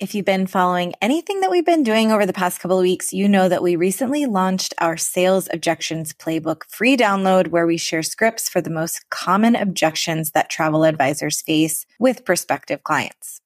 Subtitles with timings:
[0.00, 3.12] If you've been following anything that we've been doing over the past couple of weeks,
[3.12, 8.04] you know that we recently launched our sales objections playbook free download where we share
[8.04, 13.40] scripts for the most common objections that travel advisors face with prospective clients.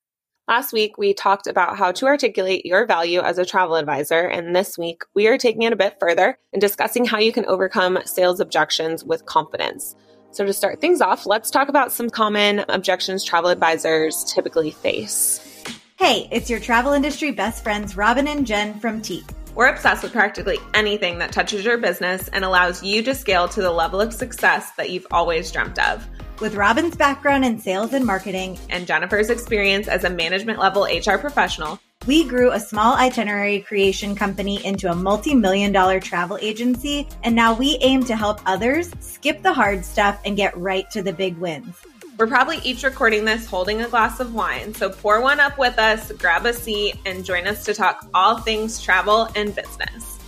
[0.47, 4.21] Last week, we talked about how to articulate your value as a travel advisor.
[4.27, 7.47] And this week, we are taking it a bit further and discussing how you can
[7.47, 9.97] overcome sales objections with confidence.
[10.33, 15.49] So, to start things off, let's talk about some common objections travel advisors typically face.
[16.03, 19.31] Hey, it's your travel industry best friends, Robin and Jen from Tique.
[19.55, 23.63] We're obsessed with practically anything that touches your business and allows you to scale to
[23.63, 26.05] the level of success that you've always dreamt of.
[26.41, 31.19] With Robin's background in sales and marketing and Jennifer's experience as a management level HR
[31.19, 37.07] professional, we grew a small itinerary creation company into a multi million dollar travel agency,
[37.23, 41.01] and now we aim to help others skip the hard stuff and get right to
[41.01, 41.77] the big wins.
[42.19, 45.79] We're probably each recording this holding a glass of wine, so pour one up with
[45.79, 50.19] us, grab a seat, and join us to talk all things travel and business.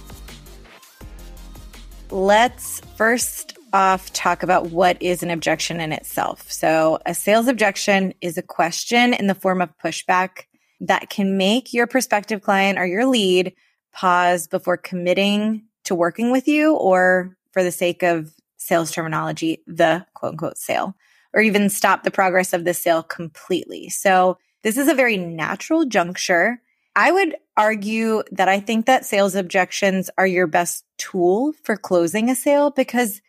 [2.11, 6.51] Let's first off talk about what is an objection in itself.
[6.51, 10.45] So, a sales objection is a question in the form of pushback
[10.81, 13.53] that can make your prospective client or your lead
[13.93, 20.07] pause before committing to working with you or for the sake of sales terminology, the
[20.15, 20.97] quote unquote sale
[21.35, 23.91] or even stop the progress of the sale completely.
[23.91, 26.63] So this is a very natural juncture.
[26.97, 32.31] I would argue that I think that sales objections are your best tool for closing
[32.31, 33.21] a sale because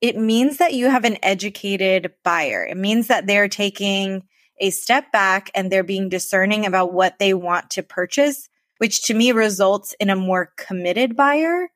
[0.00, 2.64] it means that you have an educated buyer.
[2.64, 4.22] It means that they're taking
[4.60, 8.48] a step back and they're being discerning about what they want to purchase,
[8.78, 11.68] which to me results in a more committed buyer.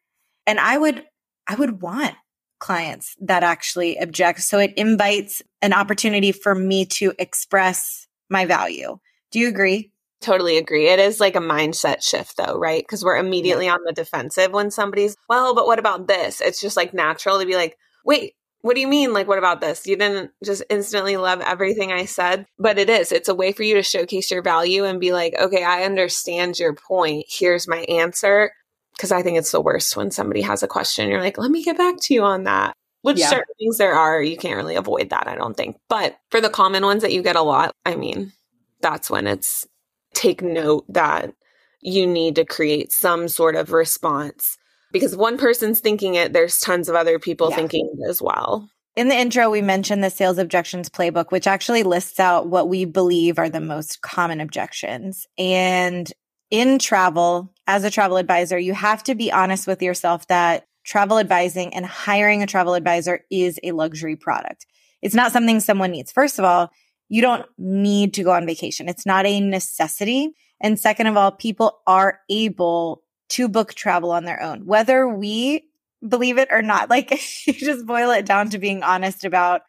[0.47, 1.05] And I would,
[1.48, 2.14] I would want
[2.63, 4.41] clients that actually object.
[4.41, 8.99] So it invites an opportunity for me to express my value.
[9.33, 9.91] Do you agree?
[10.21, 10.87] Totally agree.
[10.87, 12.83] It is like a mindset shift though, right?
[12.83, 13.75] Because we're immediately yeah.
[13.75, 16.41] on the defensive when somebody's, well, but what about this?
[16.41, 19.12] It's just like natural to be like, wait, what do you mean?
[19.12, 19.84] Like, what about this?
[19.89, 23.11] You didn't just instantly love everything I said, but it is.
[23.11, 26.61] It's a way for you to showcase your value and be like, okay, I understand
[26.61, 27.27] your point.
[27.28, 28.53] Here's my answer
[28.97, 31.08] because I think it's the worst when somebody has a question.
[31.08, 32.75] You're like, let me get back to you on that.
[33.03, 33.30] Which yeah.
[33.30, 35.76] certain things there are, you can't really avoid that, I don't think.
[35.88, 38.32] But for the common ones that you get a lot, I mean,
[38.80, 39.66] that's when it's
[40.14, 41.34] take note that
[41.80, 44.56] you need to create some sort of response
[44.92, 47.56] because one person's thinking it, there's tons of other people yeah.
[47.56, 48.69] thinking it as well.
[48.94, 52.84] In the intro, we mentioned the sales objections playbook, which actually lists out what we
[52.84, 55.26] believe are the most common objections.
[55.38, 56.12] And
[56.50, 61.19] in travel, as a travel advisor, you have to be honest with yourself that travel
[61.19, 64.67] advising and hiring a travel advisor is a luxury product.
[65.00, 66.12] It's not something someone needs.
[66.12, 66.71] First of all,
[67.09, 68.89] you don't need to go on vacation.
[68.89, 70.33] It's not a necessity.
[70.61, 75.69] And second of all, people are able to book travel on their own, whether we
[76.06, 76.91] believe it or not.
[76.91, 77.11] Like
[77.47, 79.62] you just boil it down to being honest about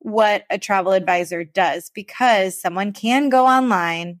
[0.00, 4.20] what a travel advisor does because someone can go online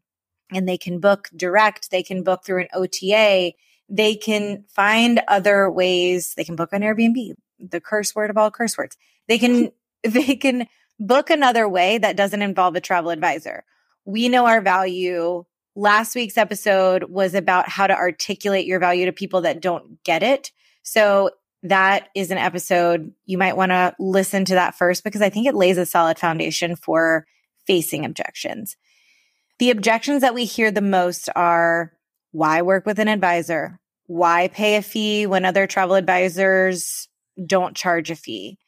[0.52, 3.52] and they can book direct, they can book through an OTA,
[3.88, 8.50] they can find other ways, they can book on Airbnb, the curse word of all
[8.50, 8.96] curse words.
[9.26, 9.70] They can
[10.02, 10.66] they can
[10.98, 13.64] book another way that doesn't involve a travel advisor.
[14.04, 15.44] We know our value.
[15.76, 20.22] Last week's episode was about how to articulate your value to people that don't get
[20.22, 20.50] it.
[20.82, 21.30] So
[21.62, 25.46] that is an episode you might want to listen to that first because I think
[25.46, 27.26] it lays a solid foundation for
[27.66, 28.76] facing objections.
[29.58, 31.92] The objections that we hear the most are
[32.30, 33.80] why work with an advisor?
[34.06, 37.08] Why pay a fee when other travel advisors
[37.44, 38.58] don't charge a fee?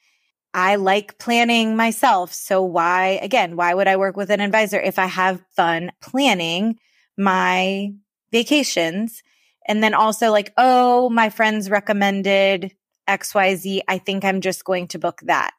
[0.52, 2.32] I like planning myself.
[2.32, 6.78] So why, again, why would I work with an advisor if I have fun planning
[7.16, 7.92] my
[8.32, 9.22] vacations?
[9.68, 12.74] And then also like, oh, my friends recommended
[13.08, 13.82] XYZ.
[13.86, 15.52] I think I'm just going to book that.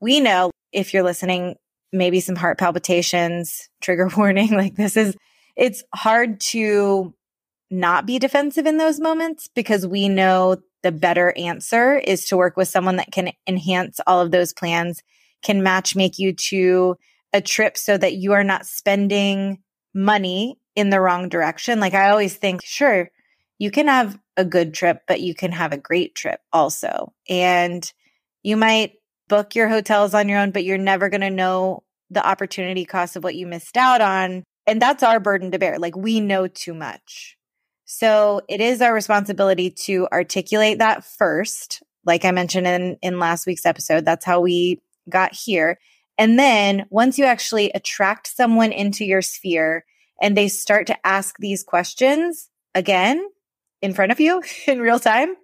[0.00, 1.56] We know if you're listening
[1.92, 4.50] maybe some heart palpitations, trigger warning.
[4.52, 5.16] Like this is,
[5.56, 7.14] it's hard to
[7.70, 12.56] not be defensive in those moments because we know the better answer is to work
[12.56, 15.02] with someone that can enhance all of those plans,
[15.42, 16.96] can match make you to
[17.32, 19.58] a trip so that you are not spending
[19.94, 21.80] money in the wrong direction.
[21.80, 23.10] Like I always think, sure,
[23.58, 27.12] you can have a good trip, but you can have a great trip also.
[27.28, 27.90] And
[28.42, 28.94] you might
[29.30, 33.16] book your hotels on your own, but you're never going to know the opportunity cost
[33.16, 34.42] of what you missed out on.
[34.66, 35.78] And that's our burden to bear.
[35.78, 37.38] Like we know too much.
[37.86, 41.82] So it is our responsibility to articulate that first.
[42.04, 45.78] Like I mentioned in, in last week's episode, that's how we got here.
[46.18, 49.84] And then once you actually attract someone into your sphere
[50.20, 53.24] and they start to ask these questions again
[53.80, 55.34] in front of you in real time,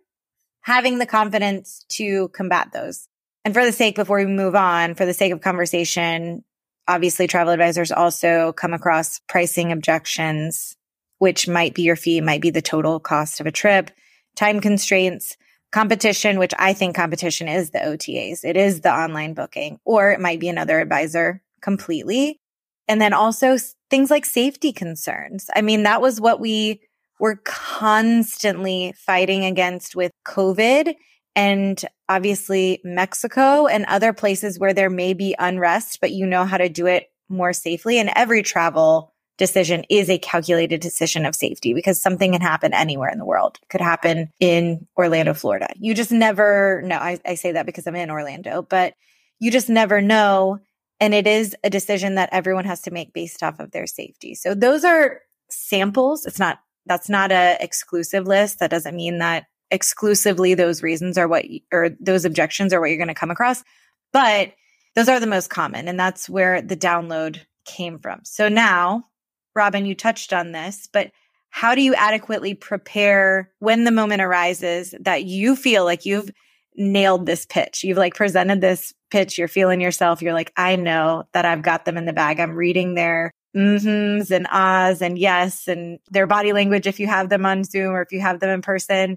[0.62, 3.08] having the confidence to combat those.
[3.46, 6.42] And for the sake, before we move on, for the sake of conversation,
[6.88, 10.76] obviously travel advisors also come across pricing objections,
[11.18, 13.92] which might be your fee, might be the total cost of a trip,
[14.34, 15.36] time constraints,
[15.70, 18.40] competition, which I think competition is the OTAs.
[18.42, 22.40] It is the online booking, or it might be another advisor completely.
[22.88, 23.58] And then also
[23.90, 25.48] things like safety concerns.
[25.54, 26.80] I mean, that was what we
[27.20, 30.96] were constantly fighting against with COVID
[31.36, 36.56] and obviously Mexico and other places where there may be unrest, but you know how
[36.56, 37.98] to do it more safely.
[37.98, 43.10] And every travel decision is a calculated decision of safety because something can happen anywhere
[43.10, 43.58] in the world.
[43.62, 45.68] It could happen in Orlando, Florida.
[45.76, 46.96] You just never know.
[46.96, 48.94] I, I say that because I'm in Orlando, but
[49.38, 50.60] you just never know.
[51.00, 54.34] And it is a decision that everyone has to make based off of their safety.
[54.34, 56.24] So those are samples.
[56.24, 58.60] It's not, that's not a exclusive list.
[58.60, 62.98] That doesn't mean that exclusively those reasons are what, or those objections are what you're
[62.98, 63.64] going to come across.
[64.12, 64.52] But
[64.94, 65.88] those are the most common.
[65.88, 68.20] And that's where the download came from.
[68.24, 69.06] So now,
[69.54, 71.10] Robin, you touched on this, but
[71.50, 76.30] how do you adequately prepare when the moment arises that you feel like you've
[76.76, 77.82] nailed this pitch?
[77.82, 81.84] You've like presented this pitch, you're feeling yourself, you're like, I know that I've got
[81.84, 82.40] them in the bag.
[82.40, 87.30] I'm reading their mm-hms and ahs and yes and their body language if you have
[87.30, 89.16] them on Zoom or if you have them in person.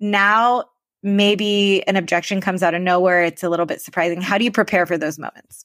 [0.00, 0.64] Now
[1.02, 3.24] maybe an objection comes out of nowhere.
[3.24, 4.20] It's a little bit surprising.
[4.20, 5.64] How do you prepare for those moments?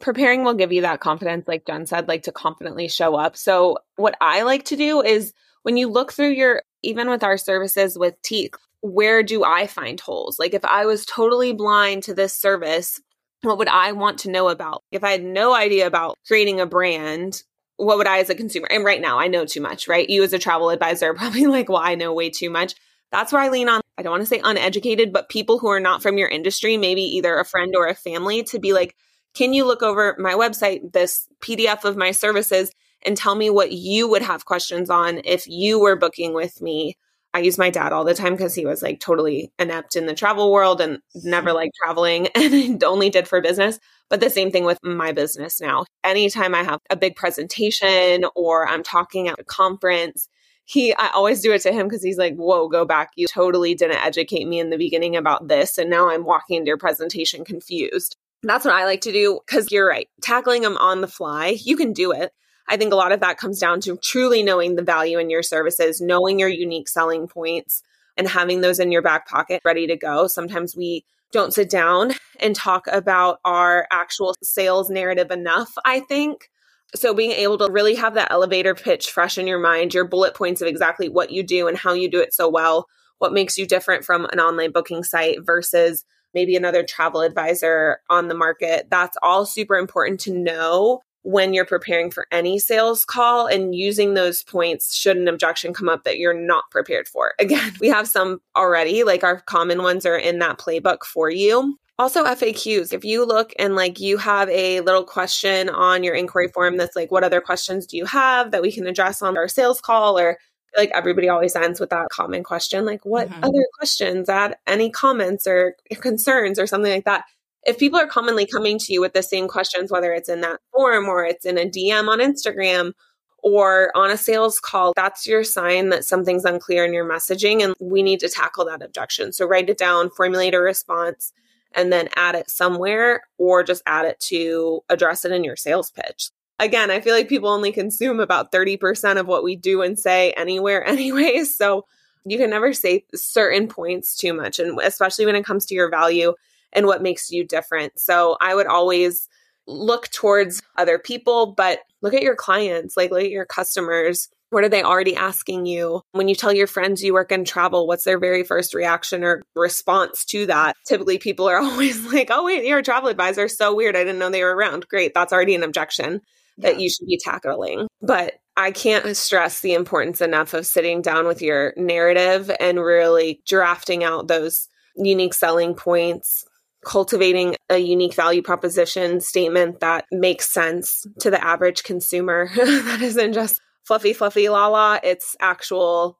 [0.00, 3.36] Preparing will give you that confidence, like Jen said, like to confidently show up.
[3.36, 5.32] So, what I like to do is
[5.62, 9.98] when you look through your, even with our services with Tique, where do I find
[9.98, 10.38] holes?
[10.38, 13.00] Like, if I was totally blind to this service,
[13.40, 14.82] what would I want to know about?
[14.92, 17.42] If I had no idea about creating a brand,
[17.76, 18.68] what would I as a consumer?
[18.70, 20.08] And right now, I know too much, right?
[20.08, 22.74] You as a travel advisor probably like, well, I know way too much.
[23.12, 25.80] That's where I lean on, I don't want to say uneducated, but people who are
[25.80, 28.96] not from your industry, maybe either a friend or a family, to be like,
[29.34, 32.70] can you look over my website, this PDF of my services,
[33.04, 36.96] and tell me what you would have questions on if you were booking with me?
[37.36, 40.14] I use my dad all the time because he was like totally inept in the
[40.14, 43.78] travel world and never liked traveling and only did for business.
[44.08, 45.84] But the same thing with my business now.
[46.02, 50.28] Anytime I have a big presentation or I'm talking at a conference,
[50.66, 53.12] he I always do it to him because he's like, whoa, go back.
[53.16, 55.78] You totally didn't educate me in the beginning about this.
[55.78, 58.16] And now I'm walking into your presentation confused.
[58.42, 60.08] That's what I like to do because you're right.
[60.20, 62.32] Tackling them on the fly, you can do it.
[62.68, 65.42] I think a lot of that comes down to truly knowing the value in your
[65.42, 67.82] services, knowing your unique selling points,
[68.16, 70.26] and having those in your back pocket ready to go.
[70.26, 76.50] Sometimes we don't sit down and talk about our actual sales narrative enough, I think.
[76.96, 80.34] So being able to really have that elevator pitch fresh in your mind, your bullet
[80.34, 82.86] points of exactly what you do and how you do it so well,
[83.18, 86.04] what makes you different from an online booking site versus
[86.34, 88.88] maybe another travel advisor on the market.
[88.90, 94.14] That's all super important to know when you're preparing for any sales call and using
[94.14, 97.34] those points should an objection come up that you're not prepared for.
[97.40, 101.76] Again, we have some already, like our common ones are in that playbook for you.
[101.98, 102.92] Also, FAQs.
[102.92, 106.94] If you look and like you have a little question on your inquiry form that's
[106.94, 110.18] like, what other questions do you have that we can address on our sales call?
[110.18, 110.36] Or
[110.76, 113.42] like everybody always ends with that common question, like, what mm-hmm.
[113.42, 114.28] other questions?
[114.28, 117.24] Add any comments or concerns or something like that.
[117.64, 120.60] If people are commonly coming to you with the same questions, whether it's in that
[120.72, 122.92] form or it's in a DM on Instagram
[123.38, 127.74] or on a sales call, that's your sign that something's unclear in your messaging and
[127.80, 129.32] we need to tackle that objection.
[129.32, 131.32] So write it down, formulate a response
[131.72, 135.90] and then add it somewhere or just add it to address it in your sales
[135.90, 136.30] pitch.
[136.58, 140.32] Again, I feel like people only consume about 30% of what we do and say
[140.32, 141.56] anywhere, anyways.
[141.56, 141.84] So
[142.24, 145.90] you can never say certain points too much, and especially when it comes to your
[145.90, 146.34] value
[146.72, 147.98] and what makes you different.
[147.98, 149.28] So I would always
[149.66, 154.64] look towards other people, but look at your clients, like look at your customers what
[154.64, 156.02] are they already asking you?
[156.12, 159.42] When you tell your friends you work in travel, what's their very first reaction or
[159.54, 160.76] response to that?
[160.86, 163.48] Typically, people are always like, oh, wait, you're a travel advisor.
[163.48, 163.96] So weird.
[163.96, 164.88] I didn't know they were around.
[164.88, 165.14] Great.
[165.14, 166.20] That's already an objection
[166.56, 166.70] yeah.
[166.70, 167.88] that you should be tackling.
[168.00, 173.42] But I can't stress the importance enough of sitting down with your narrative and really
[173.46, 176.44] drafting out those unique selling points,
[176.84, 183.34] cultivating a unique value proposition statement that makes sense to the average consumer that isn't
[183.34, 184.98] just fluffy, fluffy la la.
[185.02, 186.18] It's actual,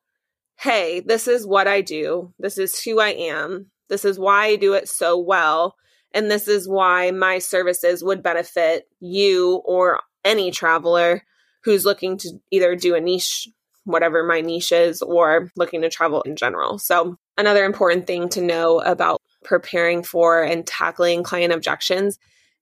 [0.59, 2.33] hey, this is what I do.
[2.39, 3.71] This is who I am.
[3.89, 5.75] This is why I do it so well.
[6.13, 11.23] And this is why my services would benefit you or any traveler
[11.65, 13.49] who's looking to either do a niche,
[13.85, 16.79] whatever my niche is, or looking to travel in general.
[16.79, 22.19] So, another important thing to know about preparing for and tackling client objections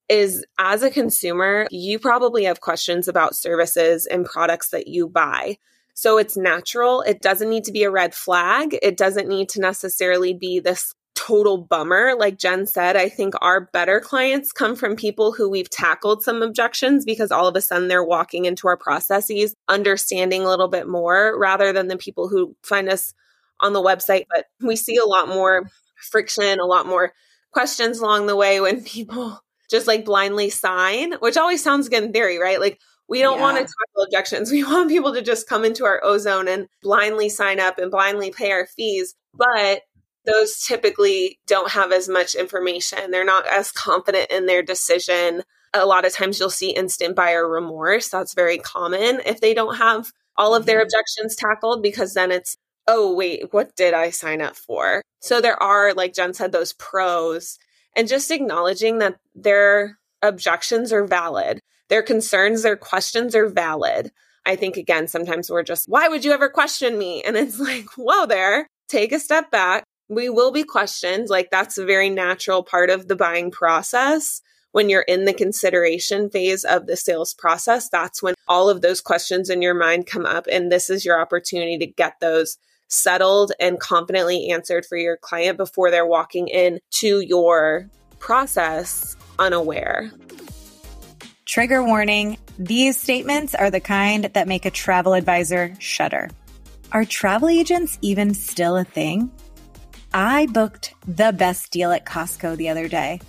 [0.08, 5.58] is as a consumer, you probably have questions about services and products that you buy.
[5.94, 7.02] So it's natural.
[7.02, 8.76] It doesn't need to be a red flag.
[8.82, 12.14] It doesn't need to necessarily be this total bummer.
[12.18, 16.42] Like Jen said, I think our better clients come from people who we've tackled some
[16.42, 20.88] objections because all of a sudden they're walking into our processes, understanding a little bit
[20.88, 23.14] more rather than the people who find us
[23.60, 24.26] on the website.
[24.28, 27.12] But we see a lot more friction, a lot more
[27.52, 29.40] questions along the way when people
[29.74, 32.60] just like blindly sign, which always sounds good in theory, right?
[32.60, 32.78] Like
[33.08, 33.42] we don't yeah.
[33.42, 34.52] want to tackle objections.
[34.52, 38.30] We want people to just come into our ozone and blindly sign up and blindly
[38.30, 39.16] pay our fees.
[39.34, 39.82] But
[40.26, 43.10] those typically don't have as much information.
[43.10, 45.42] They're not as confident in their decision.
[45.74, 48.08] A lot of times you'll see instant buyer remorse.
[48.08, 50.84] That's very common if they don't have all of their mm-hmm.
[50.84, 55.02] objections tackled because then it's, oh, wait, what did I sign up for?
[55.18, 57.58] So there are, like Jen said, those pros
[57.96, 64.10] and just acknowledging that their objections are valid, their concerns, their questions are valid.
[64.46, 67.22] I think, again, sometimes we're just, why would you ever question me?
[67.22, 69.84] And it's like, whoa, there, take a step back.
[70.08, 71.28] We will be questioned.
[71.28, 74.42] Like, that's a very natural part of the buying process.
[74.72, 79.00] When you're in the consideration phase of the sales process, that's when all of those
[79.00, 80.46] questions in your mind come up.
[80.50, 82.58] And this is your opportunity to get those
[82.88, 87.88] settled and confidently answered for your client before they're walking in to your
[88.18, 90.10] process unaware.
[91.46, 96.30] Trigger warning these statements are the kind that make a travel advisor shudder.
[96.92, 99.30] Are travel agents even still a thing?
[100.12, 103.20] I booked the best deal at Costco the other day.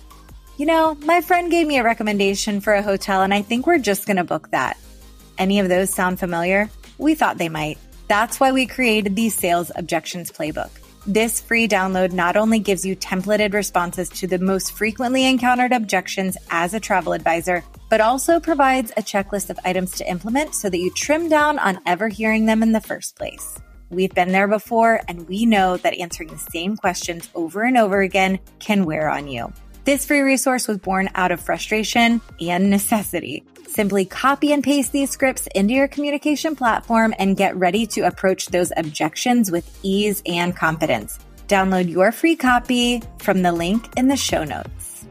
[0.56, 3.78] You know, my friend gave me a recommendation for a hotel, and I think we're
[3.78, 4.78] just going to book that.
[5.36, 6.70] Any of those sound familiar?
[6.96, 7.78] We thought they might.
[8.08, 10.70] That's why we created the Sales Objections Playbook.
[11.08, 16.36] This free download not only gives you templated responses to the most frequently encountered objections
[16.50, 20.78] as a travel advisor, but also provides a checklist of items to implement so that
[20.78, 23.58] you trim down on ever hearing them in the first place.
[23.90, 28.00] We've been there before, and we know that answering the same questions over and over
[28.00, 29.52] again can wear on you.
[29.84, 33.44] This free resource was born out of frustration and necessity.
[33.76, 38.46] Simply copy and paste these scripts into your communication platform and get ready to approach
[38.46, 41.18] those objections with ease and confidence.
[41.46, 45.06] Download your free copy from the link in the show notes.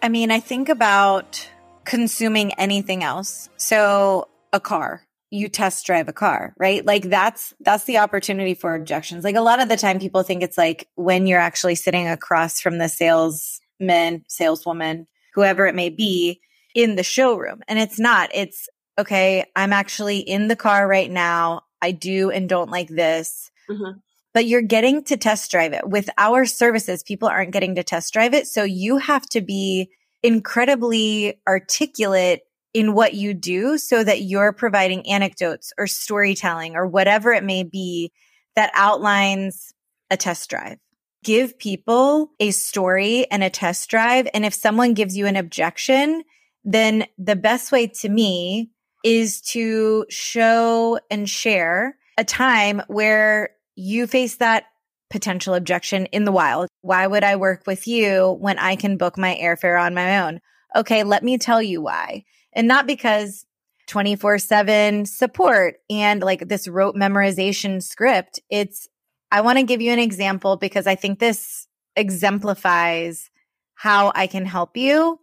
[0.00, 1.44] I mean, I think about
[1.84, 3.48] consuming anything else.
[3.56, 6.86] So, a car, you test drive a car, right?
[6.86, 9.24] Like that's, that's the opportunity for objections.
[9.24, 12.60] Like a lot of the time people think it's like when you're actually sitting across
[12.60, 16.40] from the salesman, saleswoman, whoever it may be
[16.74, 17.60] in the showroom.
[17.68, 19.44] And it's not, it's okay.
[19.54, 21.62] I'm actually in the car right now.
[21.82, 23.50] I do and don't like this.
[23.70, 23.98] Mm-hmm.
[24.32, 25.88] But you're getting to test drive it.
[25.88, 28.46] With our services, people aren't getting to test drive it.
[28.46, 29.90] So you have to be
[30.22, 32.40] incredibly articulate
[32.72, 37.62] in what you do so that you're providing anecdotes or storytelling or whatever it may
[37.62, 38.10] be
[38.56, 39.72] that outlines
[40.10, 40.78] a test drive.
[41.24, 44.28] Give people a story and a test drive.
[44.32, 46.22] And if someone gives you an objection,
[46.64, 48.70] then the best way to me
[49.02, 54.64] is to show and share a time where you face that
[55.10, 56.68] potential objection in the wild.
[56.82, 60.40] Why would I work with you when I can book my airfare on my own?
[60.76, 62.24] Okay, let me tell you why.
[62.52, 63.46] And not because
[63.86, 68.40] 24 7 support and like this rote memorization script.
[68.48, 68.88] It's,
[69.34, 73.30] I want to give you an example because I think this exemplifies
[73.74, 75.18] how I can help you.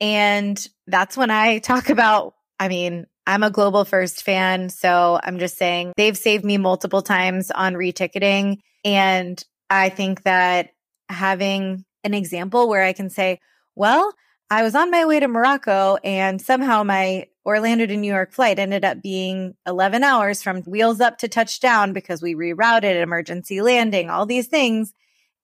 [0.00, 4.68] And that's when I talk about, I mean, I'm a global first fan.
[4.68, 8.58] So I'm just saying they've saved me multiple times on reticketing.
[8.84, 10.68] And I think that
[11.08, 13.40] having an example where I can say,
[13.74, 14.12] well,
[14.48, 18.58] I was on my way to Morocco and somehow my Orlando to New York flight
[18.58, 24.10] ended up being 11 hours from wheels up to touchdown because we rerouted emergency landing,
[24.10, 24.92] all these things.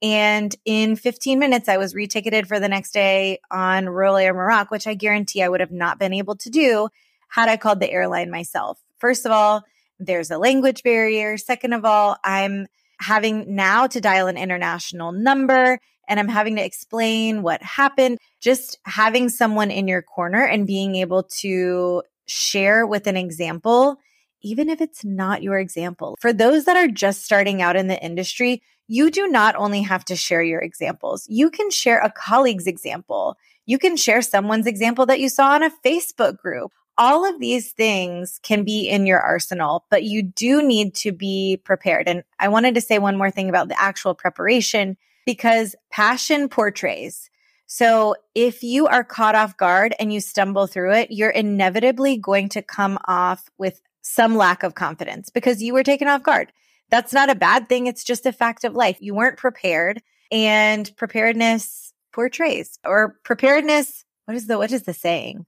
[0.03, 4.71] And in 15 minutes, I was reticketed for the next day on Royal Air Morocco,
[4.71, 6.89] which I guarantee I would have not been able to do
[7.29, 8.81] had I called the airline myself.
[8.99, 9.63] First of all,
[10.01, 11.39] there's a language barrier.
[11.39, 12.67] Second of all, I'm
[12.99, 15.79] having now to dial an international number
[16.09, 18.19] and I'm having to explain what happened.
[18.41, 23.99] Just having someone in your corner and being able to share with an example,
[24.43, 26.17] even if it's not your example.
[26.21, 30.05] For those that are just starting out in the industry, you do not only have
[30.07, 33.37] to share your examples, you can share a colleague's example.
[33.65, 36.73] You can share someone's example that you saw on a Facebook group.
[36.99, 41.61] all of these things can be in your arsenal, but you do need to be
[41.65, 42.09] prepared.
[42.09, 47.31] And I wanted to say one more thing about the actual preparation because passion portrays.
[47.67, 52.51] So if you are caught off guard and you stumble through it, you're inevitably going
[52.51, 56.53] to come off with some lack of confidence because you were taken off guard.
[56.91, 57.87] That's not a bad thing.
[57.87, 58.99] It's just a fact of life.
[59.01, 64.05] You weren't prepared and preparedness portrays or preparedness.
[64.27, 65.47] What is the, what is the saying?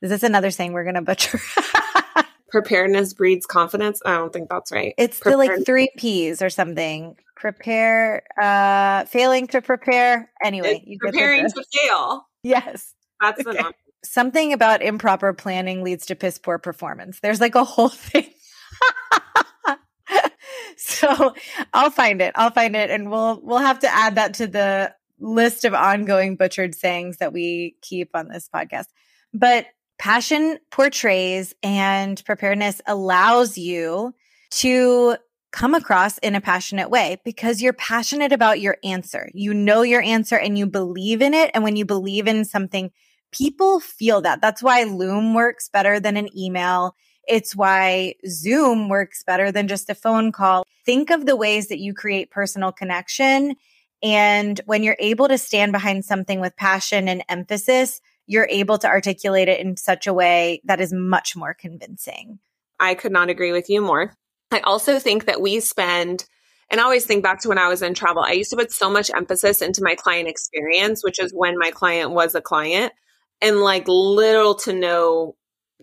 [0.00, 1.38] Is this another saying we're going to butcher?
[2.50, 4.00] Preparedness breeds confidence.
[4.04, 4.94] I don't think that's right.
[4.96, 7.16] It's the like three P's or something.
[7.40, 10.30] Prepare, uh, failing to prepare.
[10.44, 12.26] Anyway, you preparing to fail.
[12.42, 12.94] Yes.
[13.20, 13.62] That's okay.
[14.04, 17.20] something about improper planning leads to piss poor performance.
[17.20, 18.28] There's like a whole thing.
[20.76, 21.34] so
[21.72, 22.32] I'll find it.
[22.36, 26.36] I'll find it and we'll we'll have to add that to the list of ongoing
[26.36, 28.86] butchered sayings that we keep on this podcast.
[29.32, 29.66] But
[29.98, 34.14] passion portrays and preparedness allows you
[34.50, 35.16] to
[35.52, 39.30] come across in a passionate way because you're passionate about your answer.
[39.34, 41.50] You know your answer and you believe in it.
[41.54, 42.90] And when you believe in something,
[43.32, 44.40] people feel that.
[44.40, 46.94] That's why Loom works better than an email.
[47.26, 50.64] It's why Zoom works better than just a phone call.
[50.84, 53.54] Think of the ways that you create personal connection.
[54.02, 58.88] And when you're able to stand behind something with passion and emphasis, you're able to
[58.88, 62.38] articulate it in such a way that is much more convincing.
[62.78, 64.14] I could not agree with you more.
[64.50, 66.26] I also think that we spend
[66.70, 68.22] and I always think back to when I was in travel.
[68.22, 71.72] I used to put so much emphasis into my client experience, which is when my
[71.72, 72.92] client was a client
[73.42, 75.34] and like little to no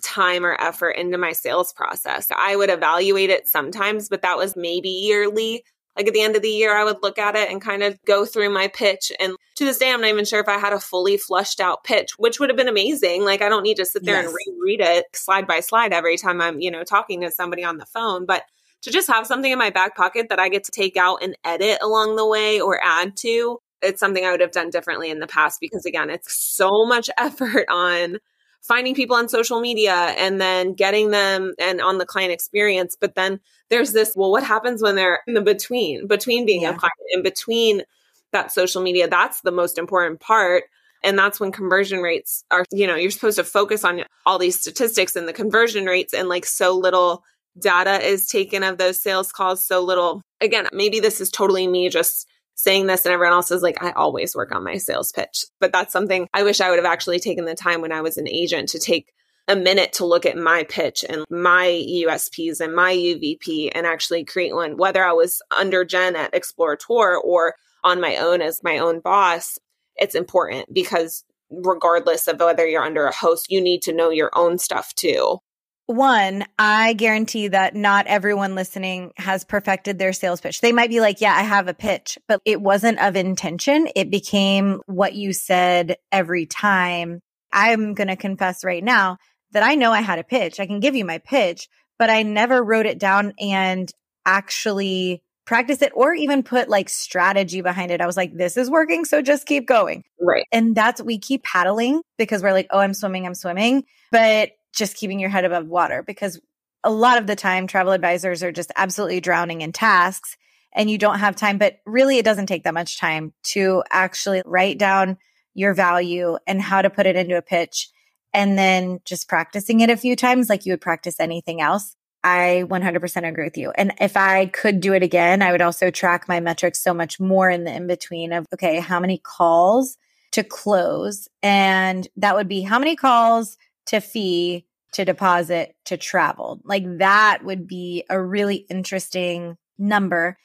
[0.04, 2.28] time or effort into my sales process.
[2.36, 5.64] I would evaluate it sometimes, but that was maybe yearly.
[5.98, 7.98] Like at the end of the year, I would look at it and kind of
[8.06, 9.12] go through my pitch.
[9.20, 11.84] And to this day, I'm not even sure if I had a fully flushed out
[11.84, 13.26] pitch, which would have been amazing.
[13.26, 14.26] Like I don't need to sit there yes.
[14.26, 17.78] and reread it slide by slide every time I'm, you know, talking to somebody on
[17.78, 18.28] the phone.
[18.28, 18.44] But
[18.84, 21.36] to just have something in my back pocket that I get to take out and
[21.44, 25.20] edit along the way or add to it's something I would have done differently in
[25.20, 28.18] the past because again, it's so much effort on
[28.62, 32.98] finding people on social media and then getting them and on the client experience.
[33.00, 36.72] But then there's this, well, what happens when they're in the between, between being yeah.
[36.72, 37.84] a client and between
[38.32, 39.08] that social media?
[39.08, 40.63] That's the most important part.
[41.04, 44.60] And that's when conversion rates are, you know, you're supposed to focus on all these
[44.60, 47.24] statistics and the conversion rates and like so little
[47.60, 49.65] data is taken of those sales calls.
[49.65, 53.62] So little, again, maybe this is totally me just saying this and everyone else is
[53.62, 55.46] like, I always work on my sales pitch.
[55.60, 58.17] But that's something I wish I would have actually taken the time when I was
[58.17, 59.13] an agent to take
[59.48, 64.26] a minute to look at my pitch and my USPs and my UVP and actually
[64.26, 68.78] create one, whether I was under Jen at Explorateur or on my own as my
[68.80, 69.58] own boss.
[69.96, 74.32] It's important because regardless of whether you're under a host, you need to know your
[74.34, 75.39] own stuff too.
[75.88, 80.60] One, I guarantee that not everyone listening has perfected their sales pitch.
[80.60, 83.88] They might be like, yeah, I have a pitch, but it wasn't of intention.
[83.95, 87.21] It became what you said every time.
[87.54, 89.17] I'm going to confess right now
[89.52, 90.60] that I know I had a pitch.
[90.60, 93.89] I can give you my pitch, but I never wrote it down and
[94.26, 98.02] actually practice it or even put like strategy behind it.
[98.02, 99.06] I was like, this is working.
[99.06, 100.04] So just keep going.
[100.19, 100.43] Right.
[100.52, 103.86] And that's, we keep paddling because we're like, oh, I'm swimming, I'm swimming.
[104.12, 106.40] But just keeping your head above water because
[106.84, 110.38] a lot of the time travel advisors are just absolutely drowning in tasks
[110.74, 111.58] and you don't have time.
[111.58, 115.18] But really, it doesn't take that much time to actually write down
[115.54, 117.90] your value and how to put it into a pitch
[118.34, 121.96] and then just practicing it a few times like you would practice anything else.
[122.24, 123.72] I 100% agree with you.
[123.76, 127.20] And if I could do it again, I would also track my metrics so much
[127.20, 129.98] more in the in between of, okay, how many calls
[130.34, 131.28] to close?
[131.42, 136.60] And that would be how many calls to fee to deposit to travel.
[136.63, 140.38] Like that would be a really interesting number.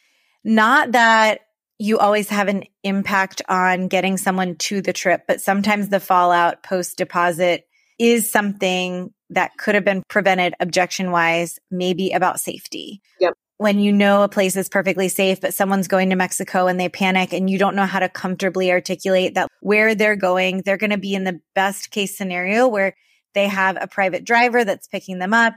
[0.44, 1.40] Not that
[1.78, 6.62] you always have an impact on getting someone to the trip, but sometimes the fallout
[6.62, 7.66] post deposit
[7.98, 13.00] is something that could have been prevented objection wise, maybe about safety.
[13.20, 13.34] Yep.
[13.58, 16.88] When you know a place is perfectly safe, but someone's going to Mexico and they
[16.88, 20.90] panic and you don't know how to comfortably articulate that where they're going, they're going
[20.90, 22.94] to be in the best case scenario where
[23.34, 25.54] they have a private driver that's picking them up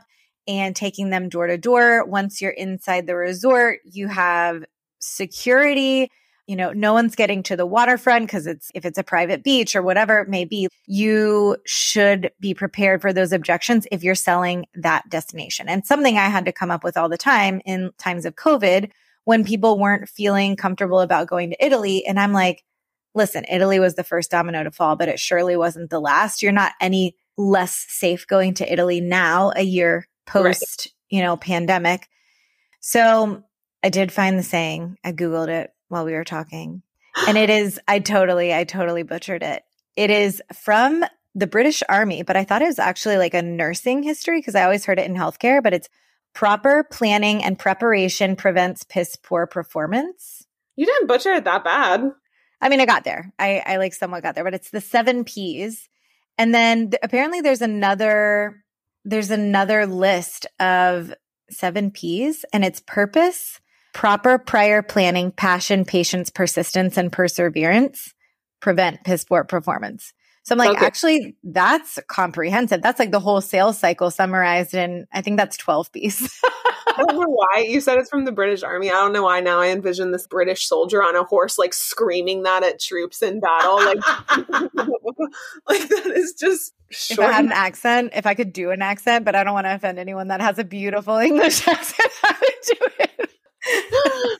[0.47, 2.05] and taking them door to door.
[2.05, 4.63] Once you're inside the resort, you have
[4.99, 6.11] security.
[6.47, 9.75] You know, no one's getting to the waterfront because it's, if it's a private beach
[9.75, 14.67] or whatever it may be, you should be prepared for those objections if you're selling
[14.75, 15.67] that destination.
[15.67, 18.91] And something I had to come up with all the time in times of COVID
[19.23, 22.05] when people weren't feeling comfortable about going to Italy.
[22.05, 22.63] And I'm like,
[23.15, 26.43] listen, Italy was the first domino to fall, but it surely wasn't the last.
[26.43, 30.93] You're not any less safe going to Italy now, a year post, right.
[31.09, 32.07] you know, pandemic.
[32.79, 33.43] So
[33.83, 34.97] I did find the saying.
[35.03, 36.81] I Googled it while we were talking.
[37.27, 39.63] And it is, I totally, I totally butchered it.
[39.95, 44.03] It is from the British Army, but I thought it was actually like a nursing
[44.03, 45.89] history because I always heard it in healthcare, but it's
[46.33, 50.45] proper planning and preparation prevents piss poor performance.
[50.75, 52.11] You didn't butcher it that bad.
[52.61, 53.33] I mean, I got there.
[53.37, 55.89] I, I like somewhat got there, but it's the seven P's.
[56.37, 58.63] And then th- apparently there's another,
[59.03, 61.13] there's another list of
[61.49, 63.59] seven P's and it's purpose,
[63.93, 68.13] proper prior planning, passion, patience, persistence, and perseverance
[68.59, 70.13] prevent piss poor performance.
[70.45, 70.85] So I'm like, okay.
[70.85, 72.83] actually, that's comprehensive.
[72.83, 76.39] That's like the whole sales cycle summarized in, I think that's 12 P's.
[76.87, 78.89] I don't know why you said it's from the British Army.
[78.89, 82.43] I don't know why now I envision this British soldier on a horse, like screaming
[82.43, 83.77] that at troops in battle.
[83.77, 83.97] Like,
[85.67, 86.73] like that is just.
[86.91, 87.19] Short.
[87.19, 89.65] If I had an accent, if I could do an accent, but I don't want
[89.65, 93.24] to offend anyone that has a beautiful English accent, I would do it.
[93.67, 94.37] Oh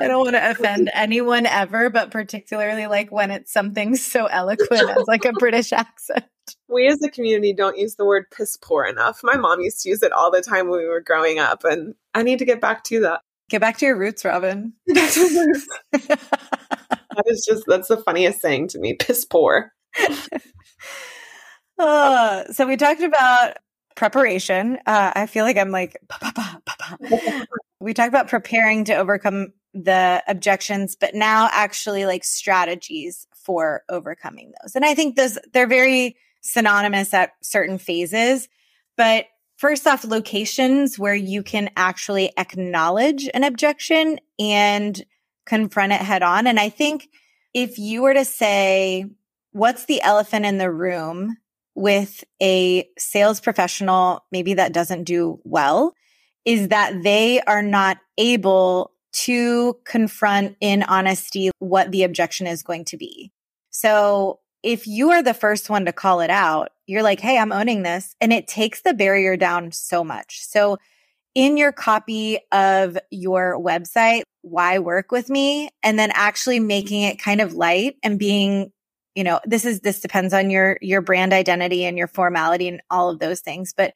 [0.00, 4.90] I don't want to offend anyone ever, but particularly like when it's something so eloquent
[4.90, 6.24] as like a British accent.
[6.68, 9.20] We as a community don't use the word piss poor enough.
[9.22, 11.94] My mom used to use it all the time when we were growing up, and
[12.14, 13.20] I need to get back to that.
[13.50, 14.72] Get back to your roots, Robin.
[14.86, 15.66] that
[17.26, 19.72] is just, that's the funniest saying to me piss poor.
[21.76, 23.56] Uh, so we talked about
[23.96, 24.78] preparation.
[24.86, 26.96] Uh, I feel like I'm like, bah, bah, bah,
[27.84, 34.52] we talked about preparing to overcome the objections, but now actually like strategies for overcoming
[34.62, 34.74] those.
[34.74, 38.48] And I think those, they're very synonymous at certain phases.
[38.96, 45.04] But first off, locations where you can actually acknowledge an objection and
[45.44, 46.46] confront it head on.
[46.46, 47.08] And I think
[47.52, 49.04] if you were to say,
[49.52, 51.36] what's the elephant in the room
[51.74, 55.92] with a sales professional, maybe that doesn't do well,
[56.44, 62.84] is that they are not able to confront in honesty what the objection is going
[62.84, 63.32] to be.
[63.70, 67.52] So if you are the first one to call it out, you're like, Hey, I'm
[67.52, 68.16] owning this.
[68.20, 70.40] And it takes the barrier down so much.
[70.44, 70.78] So
[71.34, 75.70] in your copy of your website, why work with me?
[75.82, 78.72] And then actually making it kind of light and being
[79.14, 82.82] you know, this is, this depends on your, your brand identity and your formality and
[82.90, 83.72] all of those things.
[83.72, 83.94] But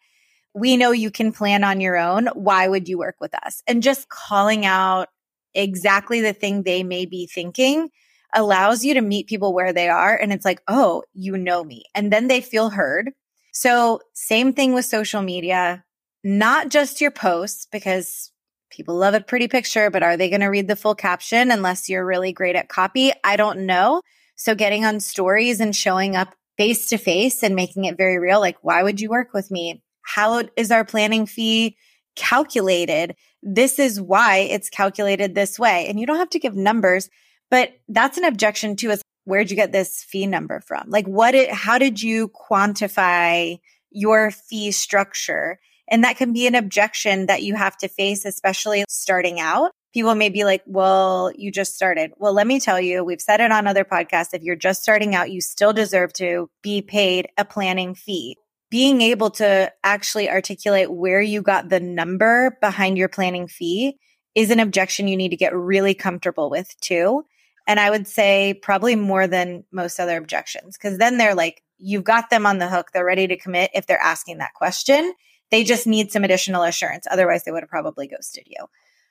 [0.55, 2.27] we know you can plan on your own.
[2.35, 3.63] Why would you work with us?
[3.67, 5.09] And just calling out
[5.55, 7.91] exactly the thing they may be thinking
[8.35, 10.15] allows you to meet people where they are.
[10.15, 11.85] And it's like, oh, you know me.
[11.95, 13.11] And then they feel heard.
[13.53, 15.85] So same thing with social media,
[16.23, 18.31] not just your posts because
[18.71, 21.89] people love a pretty picture, but are they going to read the full caption unless
[21.89, 23.13] you're really great at copy?
[23.25, 24.03] I don't know.
[24.37, 28.41] So getting on stories and showing up face to face and making it very real.
[28.41, 29.83] Like, why would you work with me?
[30.15, 31.77] How is our planning fee
[32.17, 33.15] calculated?
[33.43, 35.87] This is why it's calculated this way.
[35.87, 37.11] And you don't have to give numbers,
[37.51, 40.85] but that's an objection too is where'd you get this fee number from?
[40.89, 43.59] Like what it, how did you quantify
[43.91, 45.61] your fee structure?
[45.91, 50.15] And that can be an objection that you have to face, especially starting out people
[50.15, 52.13] may be like, well, you just started.
[52.19, 54.35] Well, let me tell you, we've said it on other podcasts.
[54.35, 58.37] If you're just starting out, you still deserve to be paid a planning fee.
[58.71, 63.99] Being able to actually articulate where you got the number behind your planning fee
[64.35, 67.25] is an objection you need to get really comfortable with too.
[67.67, 72.05] And I would say probably more than most other objections, because then they're like, you've
[72.05, 72.89] got them on the hook.
[72.93, 75.13] They're ready to commit if they're asking that question.
[75.51, 77.07] They just need some additional assurance.
[77.11, 78.67] Otherwise, they would have probably ghosted you.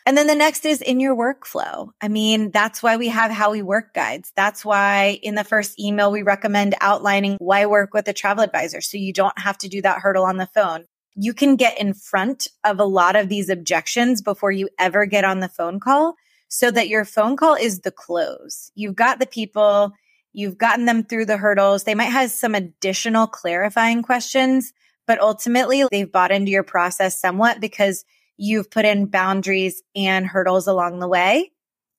[0.08, 1.89] And then the next is in your workflow.
[2.00, 4.32] I mean, that's why we have how we work guides.
[4.38, 8.80] That's why in the first email, we recommend outlining why work with a travel advisor.
[8.80, 10.86] So you don't have to do that hurdle on the phone.
[11.15, 15.26] You can get in front of a lot of these objections before you ever get
[15.26, 16.15] on the phone call
[16.48, 18.72] so that your phone call is the close.
[18.76, 19.91] You've got the people,
[20.32, 21.84] you've gotten them through the hurdles.
[21.84, 24.72] They might have some additional clarifying questions,
[25.06, 28.06] but ultimately they've bought into your process somewhat because
[28.38, 31.52] you've put in boundaries and hurdles along the way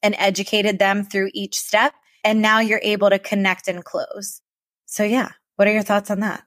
[0.02, 1.92] and educated them through each step.
[2.24, 4.40] And now you're able to connect and close.
[4.86, 6.44] So, yeah, what are your thoughts on that?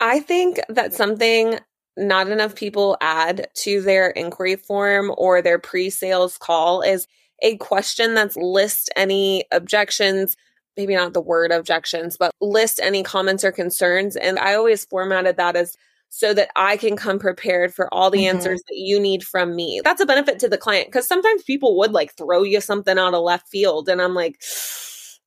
[0.00, 1.58] I think that's something
[1.96, 7.06] not enough people add to their inquiry form or their pre sales call is
[7.42, 10.36] a question that's list any objections,
[10.76, 14.16] maybe not the word objections, but list any comments or concerns.
[14.16, 15.76] And I always formatted that as
[16.14, 18.36] so that I can come prepared for all the mm-hmm.
[18.36, 19.80] answers that you need from me.
[19.82, 23.14] That's a benefit to the client because sometimes people would like throw you something out
[23.14, 23.88] of left field.
[23.88, 24.38] And I'm like,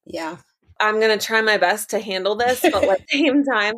[0.06, 0.38] yeah,
[0.80, 2.62] I'm going to try my best to handle this.
[2.62, 3.74] But at the same time,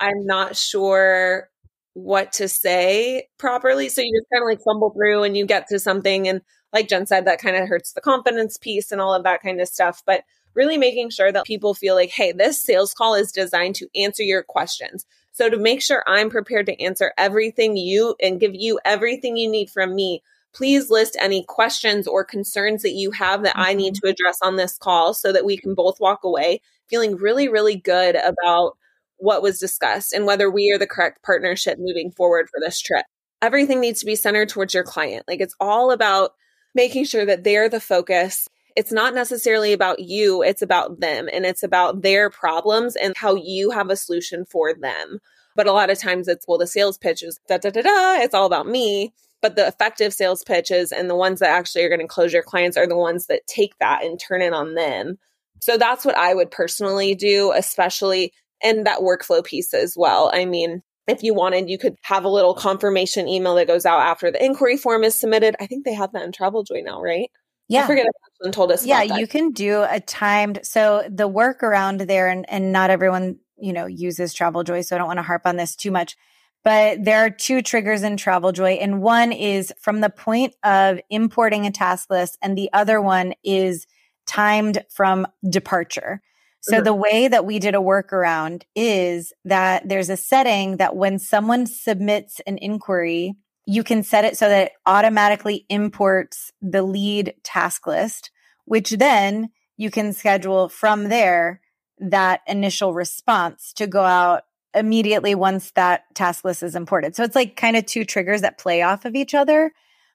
[0.00, 1.48] I'm not sure
[1.92, 3.88] what to say properly.
[3.88, 6.26] So you just kind of like fumble through and you get to something.
[6.26, 6.40] And
[6.72, 9.60] like Jen said, that kind of hurts the confidence piece and all of that kind
[9.60, 10.02] of stuff.
[10.04, 10.24] But
[10.56, 14.24] really making sure that people feel like, hey, this sales call is designed to answer
[14.24, 15.06] your questions.
[15.38, 19.48] So to make sure I'm prepared to answer everything you and give you everything you
[19.48, 20.20] need from me,
[20.52, 24.08] please list any questions or concerns that you have that I need mm-hmm.
[24.08, 27.76] to address on this call so that we can both walk away feeling really, really
[27.76, 28.76] good about
[29.18, 33.06] what was discussed and whether we are the correct partnership moving forward for this trip.
[33.40, 35.22] Everything needs to be centered towards your client.
[35.28, 36.32] Like it's all about
[36.74, 38.48] making sure that they're the focus.
[38.78, 43.34] It's not necessarily about you, it's about them and it's about their problems and how
[43.34, 45.18] you have a solution for them.
[45.56, 48.22] But a lot of times it's, well, the sales pitch is da da da da,
[48.22, 49.12] it's all about me.
[49.42, 52.44] But the effective sales pitches and the ones that actually are going to close your
[52.44, 55.18] clients are the ones that take that and turn it on them.
[55.60, 60.30] So that's what I would personally do, especially in that workflow piece as well.
[60.32, 64.02] I mean, if you wanted, you could have a little confirmation email that goes out
[64.02, 65.56] after the inquiry form is submitted.
[65.58, 67.28] I think they have that in Travel TravelJoy now, right?
[67.68, 67.84] Yeah.
[67.84, 68.84] I forget if someone told us.
[68.84, 70.60] Yeah, you can do a timed.
[70.62, 74.84] So the workaround there, and, and not everyone, you know, uses TravelJoy.
[74.84, 76.16] So I don't want to harp on this too much.
[76.64, 81.66] But there are two triggers in TravelJoy, and one is from the point of importing
[81.66, 83.86] a task list, and the other one is
[84.26, 86.20] timed from departure.
[86.60, 86.84] So mm-hmm.
[86.84, 91.66] the way that we did a workaround is that there's a setting that when someone
[91.66, 93.36] submits an inquiry,
[93.68, 98.30] you can set it so that it automatically imports the lead task list,
[98.64, 101.60] which then you can schedule from there
[101.98, 107.14] that initial response to go out immediately once that task list is imported.
[107.14, 109.74] So it's like kind of two triggers that play off of each other,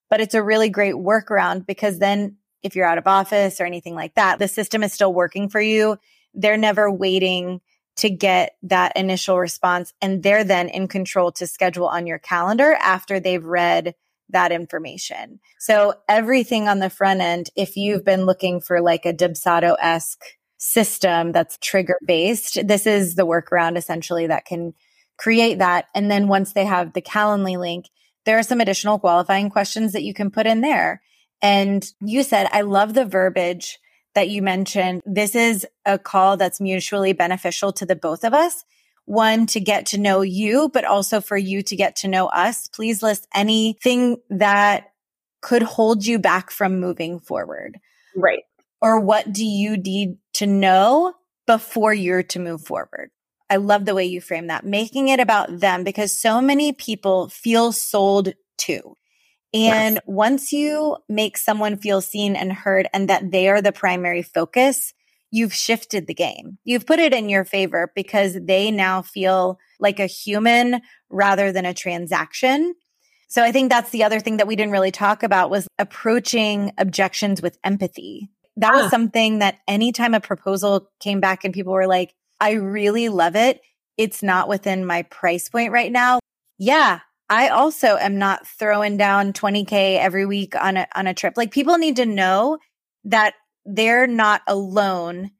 [0.09, 3.93] but it's a really great workaround because then if you're out of office or anything
[3.93, 5.99] like that, the system is still working for you.
[6.33, 7.61] They're never waiting
[7.97, 12.73] to get that initial response and they're then in control to schedule on your calendar
[12.81, 13.93] after they've read
[14.29, 15.39] that information.
[15.59, 20.23] So everything on the front end, if you've been looking for like a Dubsado-esque
[20.57, 24.73] system that's trigger based, this is the workaround essentially that can
[25.17, 25.85] create that.
[25.93, 27.85] And then once they have the Calendly link,
[28.25, 31.01] there are some additional qualifying questions that you can put in there.
[31.41, 33.77] And you said, I love the verbiage
[34.15, 35.01] that you mentioned.
[35.05, 38.63] This is a call that's mutually beneficial to the both of us.
[39.05, 42.67] One, to get to know you, but also for you to get to know us.
[42.67, 44.91] Please list anything that
[45.41, 47.79] could hold you back from moving forward.
[48.15, 48.43] Right.
[48.81, 51.13] Or what do you need to know
[51.47, 53.11] before you're to move forward?
[53.49, 57.29] I love the way you frame that, making it about them because so many people
[57.29, 58.95] feel sold to.
[59.53, 60.03] And yes.
[60.07, 64.93] once you make someone feel seen and heard and that they are the primary focus,
[65.31, 66.57] you've shifted the game.
[66.63, 71.65] You've put it in your favor because they now feel like a human rather than
[71.65, 72.73] a transaction.
[73.27, 76.71] So I think that's the other thing that we didn't really talk about was approaching
[76.77, 78.29] objections with empathy.
[78.57, 78.89] That was ah.
[78.89, 83.61] something that anytime a proposal came back and people were like, I really love it.
[83.97, 86.19] It's not within my price point right now.
[86.59, 86.99] Yeah,
[87.33, 91.33] I also am not throwing down 20k every week on a on a trip.
[91.35, 92.59] Like people need to know
[93.05, 93.33] that
[93.65, 95.31] they're not alone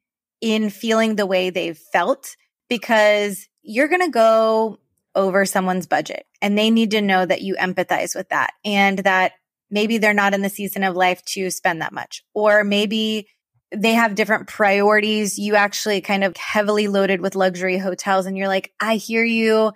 [0.42, 2.36] in feeling the way they've felt
[2.68, 4.80] because you're going to go
[5.14, 9.34] over someone's budget and they need to know that you empathize with that and that
[9.70, 13.28] maybe they're not in the season of life to spend that much or maybe
[13.72, 15.38] they have different priorities.
[15.38, 19.74] You actually kind of heavily loaded with luxury hotels and you're like, I hear you.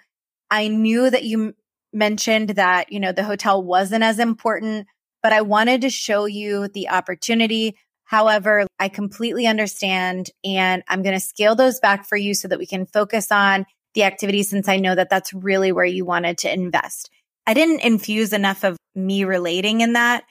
[0.50, 1.54] I knew that you
[1.94, 4.88] mentioned that, you know, the hotel wasn't as important,
[5.24, 7.78] but I wanted to show you the opportunity.
[8.06, 12.60] However, I completely understand and I'm going to scale those back for you so that
[12.60, 16.38] we can focus on the activity since I know that that's really where you wanted
[16.40, 17.10] to invest.
[17.46, 20.24] I didn't infuse enough of me relating in that,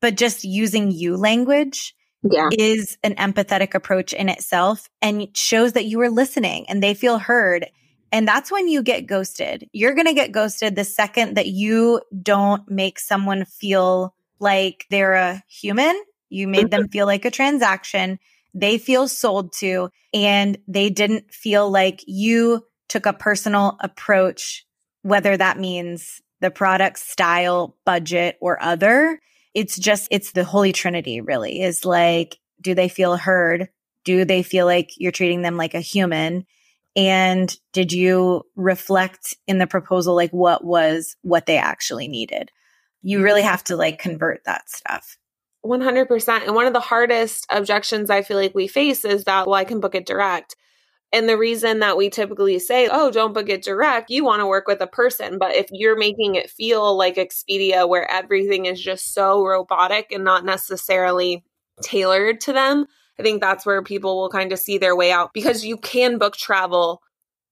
[0.00, 2.48] but just using you language yeah.
[2.52, 7.18] is an empathetic approach in itself and shows that you were listening and they feel
[7.18, 7.66] heard
[8.14, 9.68] and that's when you get ghosted.
[9.72, 15.14] You're going to get ghosted the second that you don't make someone feel like they're
[15.14, 16.00] a human.
[16.28, 16.92] You made them mm-hmm.
[16.92, 18.20] feel like a transaction.
[18.54, 24.64] They feel sold to, and they didn't feel like you took a personal approach,
[25.02, 29.18] whether that means the product style, budget, or other.
[29.54, 33.70] It's just, it's the holy trinity, really, is like, do they feel heard?
[34.04, 36.46] Do they feel like you're treating them like a human?
[36.96, 42.50] And did you reflect in the proposal, like what was what they actually needed?
[43.02, 45.16] You really have to like convert that stuff.
[45.64, 46.46] 100%.
[46.46, 49.64] And one of the hardest objections I feel like we face is that, well, I
[49.64, 50.56] can book it direct.
[51.12, 54.46] And the reason that we typically say, oh, don't book it direct, you want to
[54.46, 55.38] work with a person.
[55.38, 60.24] But if you're making it feel like Expedia, where everything is just so robotic and
[60.24, 61.44] not necessarily
[61.82, 62.86] tailored to them,
[63.18, 66.18] I think that's where people will kind of see their way out because you can
[66.18, 67.00] book travel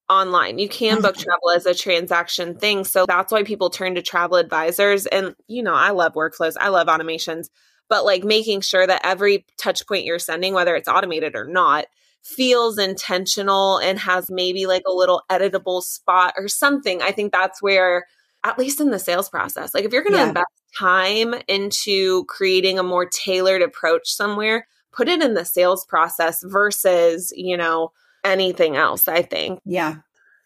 [0.08, 0.58] online.
[0.58, 1.22] You can book mm-hmm.
[1.22, 2.84] travel as a transaction thing.
[2.84, 5.06] So that's why people turn to travel advisors.
[5.06, 7.46] And, you know, I love workflows, I love automations,
[7.88, 11.86] but like making sure that every touch point you're sending, whether it's automated or not,
[12.22, 17.00] feels intentional and has maybe like a little editable spot or something.
[17.02, 18.06] I think that's where,
[18.44, 20.28] at least in the sales process, like if you're going to yeah.
[20.28, 20.46] invest
[20.76, 27.32] time into creating a more tailored approach somewhere, put it in the sales process versus,
[27.36, 27.92] you know,
[28.24, 29.60] anything else, I think.
[29.64, 29.96] Yeah.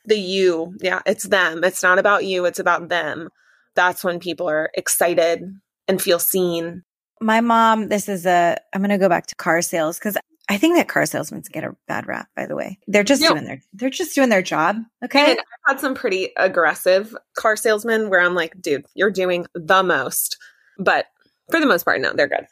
[0.04, 1.64] The you, yeah, it's them.
[1.64, 3.28] It's not about you, it's about them.
[3.74, 5.42] That's when people are excited
[5.88, 6.84] and feel seen.
[7.20, 10.16] My mom, this is a, I'm going to go back to car sales because
[10.48, 12.78] I think that car salesmen get a bad rap, by the way.
[12.86, 14.76] They're just doing their, they're just doing their job.
[15.04, 15.32] Okay.
[15.32, 19.82] And I've had some pretty aggressive car salesmen where I'm like, dude, you're doing the
[19.82, 20.36] most.
[20.78, 21.06] But
[21.50, 22.46] for the most part, no, they're good.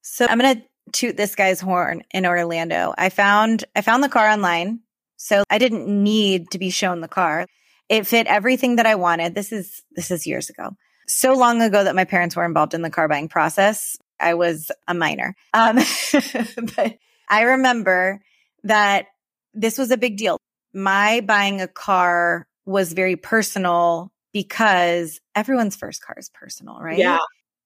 [0.00, 2.94] So I'm going to toot this guy's horn in Orlando.
[2.96, 4.80] I found I found the car online.
[5.16, 7.46] So I didn't need to be shown the car.
[7.88, 9.34] It fit everything that I wanted.
[9.34, 10.70] This is this is years ago.
[11.06, 13.96] So long ago that my parents were involved in the car buying process.
[14.20, 15.34] I was a minor.
[15.52, 15.76] Um,
[16.76, 18.22] but I remember
[18.64, 19.06] that
[19.52, 20.38] this was a big deal.
[20.72, 26.98] My buying a car was very personal because everyone's first car is personal, right?
[26.98, 27.18] Yeah.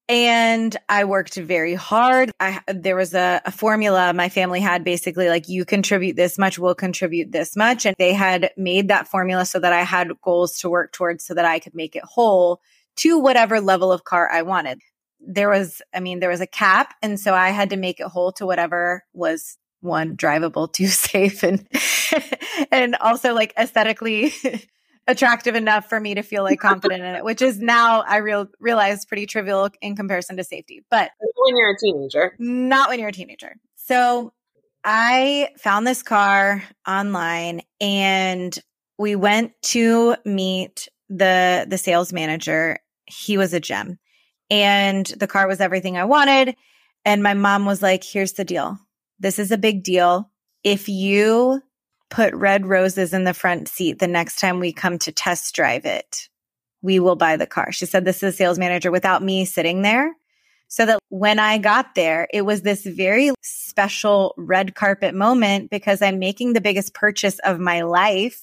[0.08, 2.30] And I worked very hard.
[2.40, 6.58] I, there was a, a, formula my family had basically like, you contribute this much,
[6.58, 7.84] we'll contribute this much.
[7.84, 11.34] And they had made that formula so that I had goals to work towards so
[11.34, 12.62] that I could make it whole
[12.96, 14.80] to whatever level of car I wanted.
[15.20, 16.94] There was, I mean, there was a cap.
[17.02, 21.42] And so I had to make it whole to whatever was one drivable, two safe
[21.42, 21.68] and,
[22.72, 24.32] and also like aesthetically
[25.08, 28.46] attractive enough for me to feel like confident in it, which is now I real
[28.60, 30.84] realize pretty trivial in comparison to safety.
[30.88, 33.56] But when you're a teenager, not when you're a teenager.
[33.74, 34.32] So
[34.84, 38.56] I found this car online and
[38.98, 42.78] we went to meet the the sales manager.
[43.06, 43.98] He was a gem.
[44.50, 46.56] And the car was everything I wanted.
[47.04, 48.78] And my mom was like, here's the deal.
[49.18, 50.30] This is a big deal.
[50.64, 51.62] If you
[52.10, 55.84] put red roses in the front seat the next time we come to test drive
[55.84, 56.28] it.
[56.82, 57.72] We will buy the car.
[57.72, 60.14] She said, this is a sales manager without me sitting there.
[60.68, 66.02] So that when I got there, it was this very special red carpet moment because
[66.02, 68.42] I'm making the biggest purchase of my life.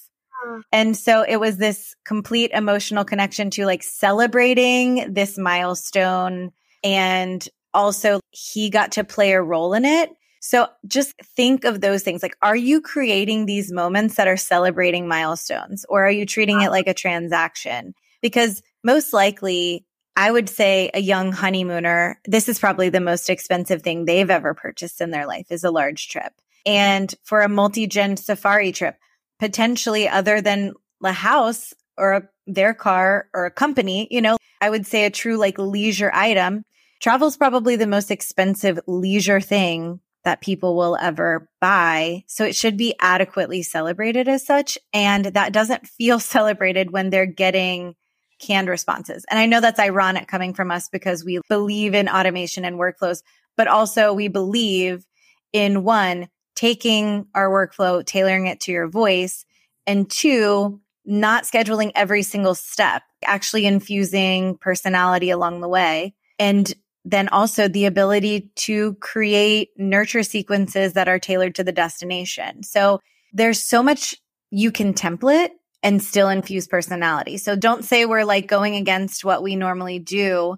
[0.72, 6.52] And so it was this complete emotional connection to like celebrating this milestone.
[6.84, 10.10] And also he got to play a role in it.
[10.46, 12.22] So just think of those things.
[12.22, 16.70] Like, are you creating these moments that are celebrating milestones or are you treating it
[16.70, 17.96] like a transaction?
[18.22, 23.82] Because most likely, I would say a young honeymooner, this is probably the most expensive
[23.82, 26.32] thing they've ever purchased in their life is a large trip.
[26.64, 28.98] And for a multi-gen safari trip,
[29.40, 34.70] potentially other than the house or a, their car or a company, you know, I
[34.70, 36.66] would say a true like leisure item.
[37.02, 42.24] Travel is probably the most expensive leisure thing that people will ever buy.
[42.28, 44.78] So it should be adequately celebrated as such.
[44.92, 47.96] And that doesn't feel celebrated when they're getting
[48.40, 49.26] canned responses.
[49.30, 53.22] And I know that's ironic coming from us because we believe in automation and workflows,
[53.56, 55.06] but also we believe
[55.54, 59.46] in one, taking our workflow, tailoring it to your voice,
[59.88, 66.14] and two, not scheduling every single step, actually infusing personality along the way.
[66.40, 66.74] And
[67.06, 72.64] then also the ability to create nurture sequences that are tailored to the destination.
[72.64, 73.00] So
[73.32, 74.16] there's so much
[74.50, 75.50] you can template
[75.84, 77.38] and still infuse personality.
[77.38, 80.56] So don't say we're like going against what we normally do.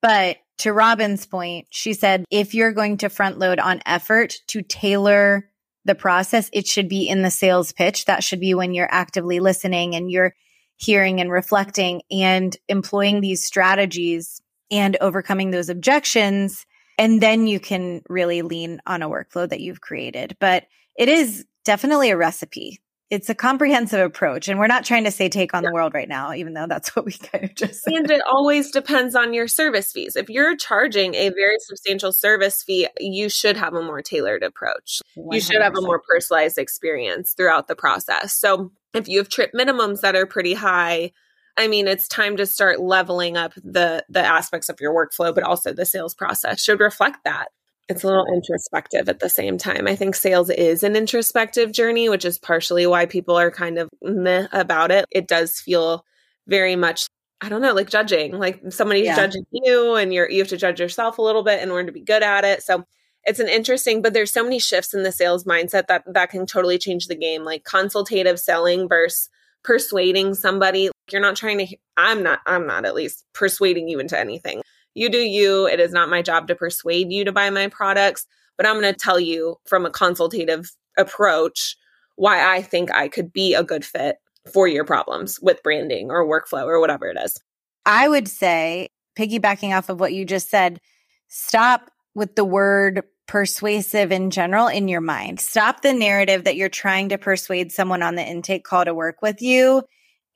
[0.00, 4.62] But to Robin's point, she said, if you're going to front load on effort to
[4.62, 5.50] tailor
[5.84, 8.04] the process, it should be in the sales pitch.
[8.04, 10.34] That should be when you're actively listening and you're
[10.76, 14.40] hearing and reflecting and employing these strategies
[14.70, 16.66] and overcoming those objections.
[16.98, 20.36] And then you can really lean on a workflow that you've created.
[20.40, 20.66] But
[20.98, 22.80] it is definitely a recipe.
[23.10, 24.48] It's a comprehensive approach.
[24.48, 25.70] And we're not trying to say take on yeah.
[25.70, 27.94] the world right now, even though that's what we kind of just said.
[27.94, 30.16] And it always depends on your service fees.
[30.16, 35.00] If you're charging a very substantial service fee, you should have a more tailored approach.
[35.16, 35.34] 100%.
[35.34, 38.34] You should have a more personalized experience throughout the process.
[38.34, 41.12] So if you have trip minimums that are pretty high,
[41.58, 45.44] I mean, it's time to start leveling up the the aspects of your workflow, but
[45.44, 47.48] also the sales process should reflect that.
[47.88, 49.86] it's a little introspective at the same time.
[49.88, 53.88] I think sales is an introspective journey, which is partially why people are kind of
[54.02, 55.06] meh about it.
[55.10, 56.04] It does feel
[56.46, 57.06] very much
[57.40, 59.16] I don't know, like judging, like somebody's yeah.
[59.16, 61.92] judging you and you're you have to judge yourself a little bit in order to
[61.92, 62.62] be good at it.
[62.62, 62.84] So
[63.24, 66.46] it's an interesting, but there's so many shifts in the sales mindset that that can
[66.46, 69.28] totally change the game, like consultative selling versus
[69.64, 70.90] persuading somebody.
[71.12, 74.62] You're not trying to I'm not I'm not at least persuading you into anything.
[74.94, 75.66] You do you.
[75.66, 78.92] It is not my job to persuade you to buy my products, but I'm going
[78.92, 81.76] to tell you from a consultative approach
[82.16, 84.16] why I think I could be a good fit
[84.52, 87.38] for your problems with branding or workflow or whatever it is.
[87.86, 90.80] I would say, piggybacking off of what you just said,
[91.28, 95.38] stop with the word persuasive in general in your mind.
[95.38, 99.22] Stop the narrative that you're trying to persuade someone on the intake call to work
[99.22, 99.82] with you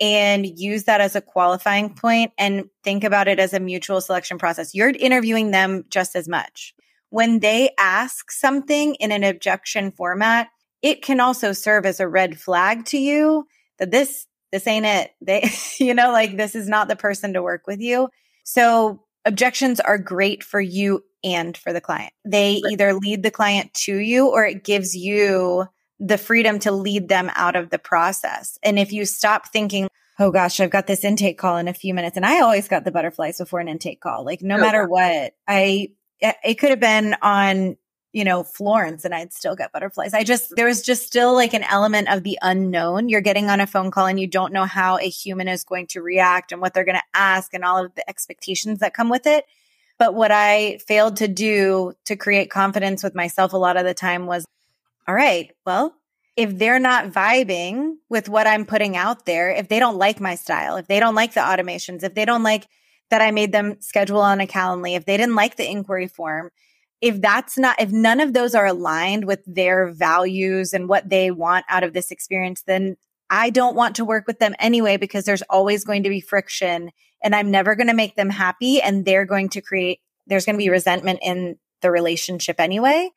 [0.03, 4.37] and use that as a qualifying point and think about it as a mutual selection
[4.37, 4.75] process.
[4.75, 6.75] You're interviewing them just as much.
[7.11, 10.49] When they ask something in an objection format,
[10.83, 13.47] it can also serve as a red flag to you
[13.79, 15.13] that this this ain't it.
[15.21, 15.49] They
[15.79, 18.09] you know like this is not the person to work with you.
[18.43, 22.13] So objections are great for you and for the client.
[22.25, 25.69] They either lead the client to you or it gives you
[26.03, 28.59] the freedom to lead them out of the process.
[28.63, 29.89] And if you stop thinking,
[30.19, 32.85] oh gosh, I've got this intake call in a few minutes, and I always got
[32.85, 35.91] the butterflies before an intake call, like no oh, matter what, I,
[36.21, 37.77] it could have been on
[38.13, 40.13] you know, Florence and I'd still get butterflies.
[40.13, 43.09] I just, there was just still like an element of the unknown.
[43.09, 45.87] You're getting on a phone call and you don't know how a human is going
[45.89, 49.09] to react and what they're going to ask and all of the expectations that come
[49.09, 49.47] with it.
[49.99, 53.95] But what I failed to do to create confidence with myself a lot of the
[53.95, 54.45] time was,
[55.07, 55.95] all right, well,
[56.37, 60.35] if they're not vibing with what I'm putting out there, if they don't like my
[60.35, 62.67] style, if they don't like the automations, if they don't like
[63.11, 66.51] that I made them schedule on a Calendly, if they didn't like the inquiry form,
[67.03, 71.31] if that's not, if none of those are aligned with their values and what they
[71.31, 72.97] want out of this experience, then
[73.29, 76.91] I don't want to work with them anyway because there's always going to be friction
[77.23, 78.81] and I'm never going to make them happy.
[78.81, 83.11] And they're going to create, there's going to be resentment in the relationship anyway.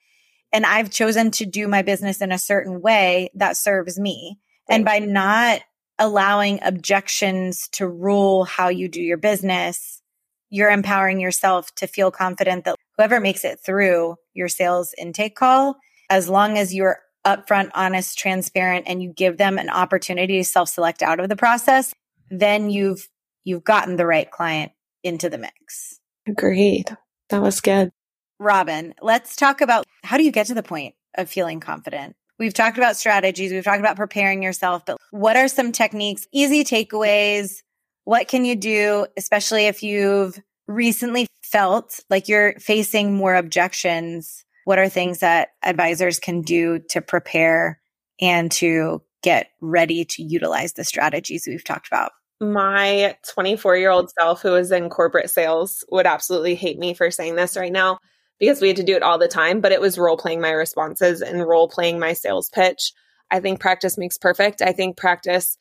[0.55, 4.39] And I've chosen to do my business in a certain way that serves me.
[4.69, 4.75] Right.
[4.75, 5.59] And by not
[5.99, 10.01] allowing objections to rule how you do your business,
[10.49, 15.75] you're empowering yourself to feel confident that whoever makes it through your sales intake call,
[16.09, 21.03] as long as you're upfront, honest, transparent, and you give them an opportunity to self-select
[21.03, 21.93] out of the process,
[22.29, 23.09] then you've
[23.43, 24.71] you've gotten the right client
[25.03, 25.99] into the mix.
[26.25, 26.95] Agreed.
[27.29, 27.91] That was good.
[28.39, 32.15] Robin, let's talk about how do you get to the point of feeling confident?
[32.37, 36.65] We've talked about strategies, we've talked about preparing yourself, but what are some techniques, easy
[36.65, 37.61] takeaways?
[38.03, 44.79] What can you do, especially if you've recently felt like you're facing more objections, what
[44.79, 47.79] are things that advisors can do to prepare
[48.19, 52.11] and to get ready to utilize the strategies we've talked about?
[52.41, 57.09] My 24 year old self, who is in corporate sales, would absolutely hate me for
[57.09, 57.99] saying this right now
[58.39, 60.51] because we had to do it all the time, but it was role playing my
[60.51, 62.93] responses and role playing my sales pitch.
[63.31, 64.61] I think practice makes perfect.
[64.61, 65.57] I think practice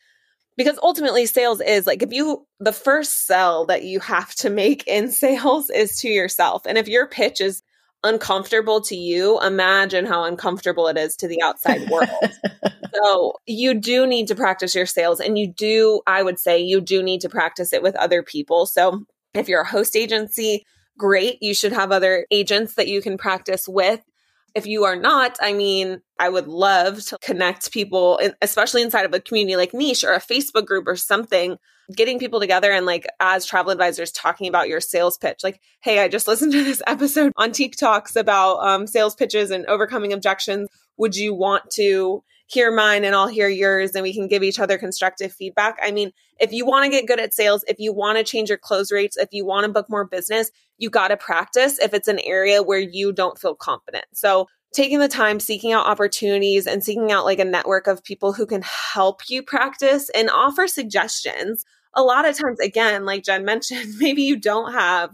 [0.56, 4.86] because ultimately sales is like if you the first sell that you have to make
[4.86, 7.62] in sales is to yourself and if your pitch is
[8.02, 12.08] uncomfortable to you imagine how uncomfortable it is to the outside world
[12.94, 16.82] so you do need to practice your sales and you do i would say you
[16.82, 20.66] do need to practice it with other people so if you're a host agency
[20.98, 24.00] great you should have other agents that you can practice with
[24.54, 29.12] if you are not, I mean, I would love to connect people, especially inside of
[29.12, 31.58] a community like niche or a Facebook group or something,
[31.94, 35.40] getting people together and like as travel advisors talking about your sales pitch.
[35.42, 39.50] Like, hey, I just listened to this episode on Tique Talks about um, sales pitches
[39.50, 40.68] and overcoming objections.
[40.98, 42.22] Would you want to
[42.54, 45.76] hear mine and I'll hear yours and we can give each other constructive feedback.
[45.82, 48.48] I mean, if you want to get good at sales, if you want to change
[48.48, 51.92] your close rates, if you want to book more business, you got to practice if
[51.92, 54.06] it's an area where you don't feel confident.
[54.14, 58.32] So, taking the time, seeking out opportunities and seeking out like a network of people
[58.32, 61.64] who can help you practice and offer suggestions.
[61.94, 65.10] A lot of times, again, like Jen mentioned, maybe you don't have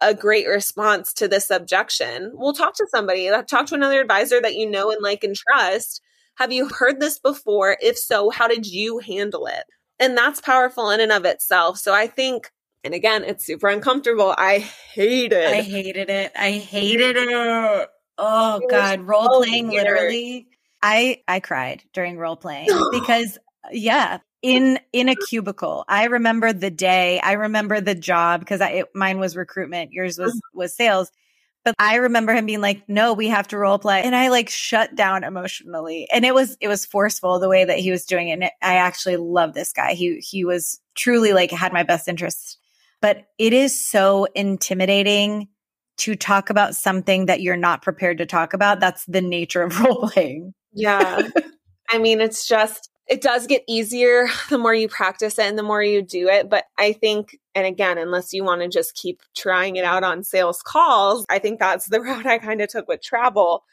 [0.00, 2.32] a great response to this objection.
[2.34, 5.36] We'll talk to somebody, uh, talk to another advisor that you know and like and
[5.36, 6.00] trust
[6.42, 7.76] have you heard this before?
[7.80, 9.64] If so, how did you handle it?
[10.00, 11.78] And that's powerful in and of itself.
[11.78, 12.50] So I think,
[12.82, 14.34] and again, it's super uncomfortable.
[14.36, 15.48] I hate it.
[15.48, 16.32] I hated it.
[16.36, 17.88] I hated it.
[18.18, 19.84] Oh it God, role so playing weird.
[19.84, 20.48] literally.
[20.82, 23.38] I I cried during role playing because
[23.70, 25.84] yeah, in in a cubicle.
[25.88, 27.20] I remember the day.
[27.20, 29.92] I remember the job because I it, mine was recruitment.
[29.92, 30.40] Yours was mm.
[30.52, 31.12] was sales.
[31.64, 34.02] But I remember him being like, no, we have to role play.
[34.02, 36.08] And I like shut down emotionally.
[36.12, 38.32] And it was, it was forceful the way that he was doing it.
[38.32, 39.94] And I actually love this guy.
[39.94, 42.58] He, he was truly like had my best interests.
[43.00, 45.48] But it is so intimidating
[45.98, 48.80] to talk about something that you're not prepared to talk about.
[48.80, 50.54] That's the nature of role playing.
[50.72, 51.28] Yeah.
[51.90, 55.62] I mean, it's just, it does get easier the more you practice it and the
[55.62, 56.48] more you do it.
[56.48, 60.24] But I think, and again, unless you want to just keep trying it out on
[60.24, 63.64] sales calls, I think that's the route I kind of took with travel.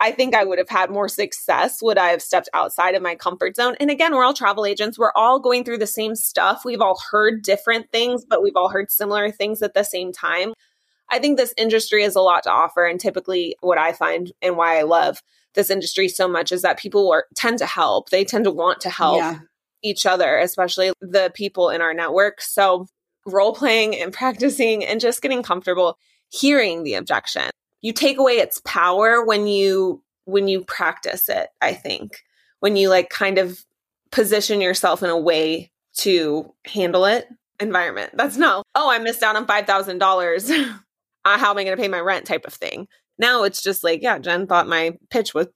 [0.00, 3.16] I think I would have had more success would I have stepped outside of my
[3.16, 3.74] comfort zone.
[3.80, 4.98] And again, we're all travel agents.
[4.98, 6.62] We're all going through the same stuff.
[6.64, 10.52] We've all heard different things, but we've all heard similar things at the same time.
[11.10, 12.84] I think this industry has a lot to offer.
[12.84, 15.20] And typically, what I find and why I love
[15.54, 18.10] this industry so much is that people are, tend to help.
[18.10, 19.38] They tend to want to help yeah.
[19.82, 22.40] each other, especially the people in our network.
[22.40, 22.86] So,
[23.28, 25.98] role playing and practicing and just getting comfortable
[26.28, 27.50] hearing the objection.
[27.80, 32.22] You take away its power when you when you practice it, I think.
[32.60, 33.64] When you like kind of
[34.10, 37.28] position yourself in a way to handle it
[37.60, 38.12] environment.
[38.14, 40.50] That's no, oh, I missed out on $5,000.
[40.50, 40.78] uh,
[41.38, 42.88] how am I going to pay my rent type of thing.
[43.18, 45.48] Now it's just like, yeah, Jen thought my pitch was,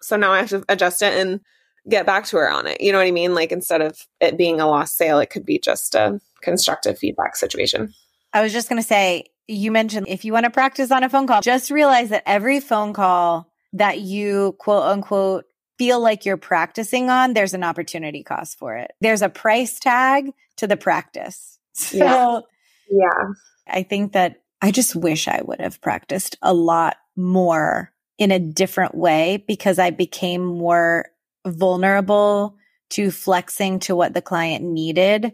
[0.00, 1.40] so now I have to adjust it and
[1.88, 2.80] get back to her on it.
[2.80, 3.34] You know what I mean?
[3.34, 7.36] Like instead of it being a lost sale, it could be just a constructive feedback
[7.36, 7.92] situation.
[8.32, 11.08] I was just going to say, you mentioned if you want to practice on a
[11.08, 15.44] phone call, just realize that every phone call that you quote unquote
[15.78, 18.92] feel like you're practicing on, there's an opportunity cost for it.
[19.00, 21.50] There's a price tag to the practice.
[21.76, 22.40] So, yeah.
[22.88, 23.32] yeah.
[23.66, 28.38] I think that I just wish I would have practiced a lot more in a
[28.38, 31.06] different way because I became more
[31.46, 32.56] vulnerable
[32.90, 35.32] to flexing to what the client needed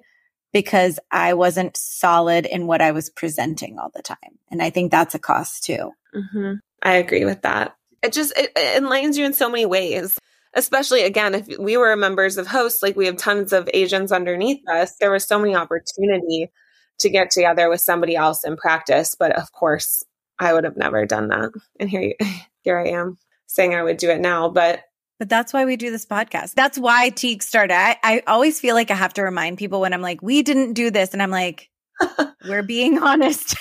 [0.52, 4.38] because I wasn't solid in what I was presenting all the time.
[4.50, 5.92] And I think that's a cost too.
[6.14, 6.54] Mm-hmm.
[6.82, 7.76] I agree with that.
[8.02, 10.18] It just, it, it enlightens you in so many ways.
[10.52, 14.66] Especially again, if we were members of hosts, like we have tons of Asians underneath
[14.68, 16.50] us, there was so many opportunity
[16.98, 19.14] to get together with somebody else and practice.
[19.16, 20.02] But of course,
[20.40, 21.50] I would have never done that.
[21.78, 22.14] And here, you,
[22.62, 24.48] here I am saying I would do it now.
[24.48, 24.80] But
[25.20, 26.54] but that's why we do this podcast.
[26.54, 27.74] That's why Tique started.
[27.74, 30.72] I, I always feel like I have to remind people when I'm like, we didn't
[30.72, 31.12] do this.
[31.12, 31.68] And I'm like,
[32.48, 33.54] we're being honest.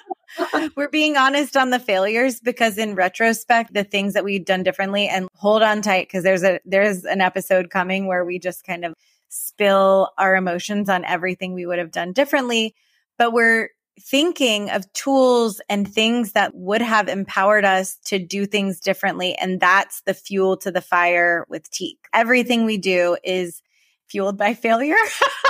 [0.76, 5.08] we're being honest on the failures because in retrospect, the things that we've done differently
[5.08, 8.84] and hold on tight because there's a there's an episode coming where we just kind
[8.84, 8.92] of
[9.30, 12.74] spill our emotions on everything we would have done differently.
[13.16, 13.70] But we're
[14.00, 19.34] thinking of tools and things that would have empowered us to do things differently.
[19.34, 22.06] And that's the fuel to the fire with Tique.
[22.12, 23.62] Everything we do is
[24.08, 24.96] fueled by failure.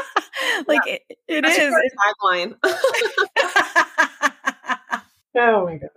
[0.66, 0.96] like yeah.
[1.08, 1.74] it, it is.
[2.24, 2.56] Tagline.
[5.36, 5.90] oh my God.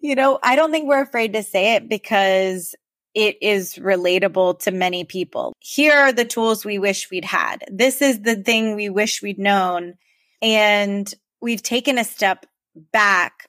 [0.00, 2.74] You know, I don't think we're afraid to say it because
[3.14, 5.52] it is relatable to many people.
[5.58, 7.64] Here are the tools we wish we'd had.
[7.70, 9.94] This is the thing we wish we'd known.
[10.40, 11.12] And
[11.42, 12.46] we've taken a step
[12.92, 13.46] back.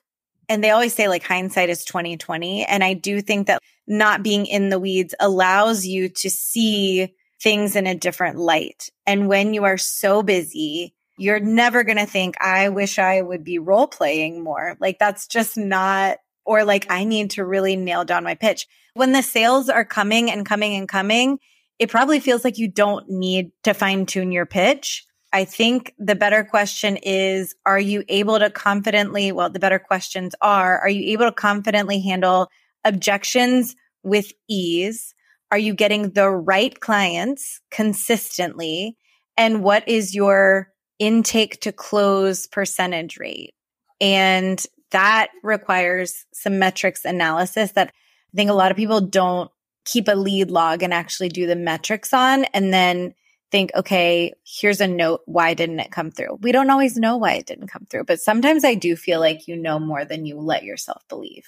[0.48, 2.64] And they always say like hindsight is 2020.
[2.66, 7.76] And I do think that not being in the weeds allows you to see things
[7.76, 8.90] in a different light.
[9.06, 13.44] And when you are so busy, you're never going to think, I wish I would
[13.44, 14.76] be role playing more.
[14.80, 19.12] Like that's just not, or like I need to really nail down my pitch when
[19.12, 21.38] the sales are coming and coming and coming,
[21.78, 25.04] it probably feels like you don't need to fine tune your pitch.
[25.34, 29.32] I think the better question is Are you able to confidently?
[29.32, 32.48] Well, the better questions are Are you able to confidently handle
[32.84, 33.74] objections
[34.04, 35.12] with ease?
[35.50, 38.96] Are you getting the right clients consistently?
[39.36, 40.68] And what is your
[41.00, 43.54] intake to close percentage rate?
[44.00, 49.50] And that requires some metrics analysis that I think a lot of people don't
[49.84, 53.14] keep a lead log and actually do the metrics on and then
[53.54, 55.20] think, okay, here's a note.
[55.26, 56.38] Why didn't it come through?
[56.40, 59.46] We don't always know why it didn't come through, but sometimes I do feel like
[59.46, 61.46] you know more than you let yourself believe.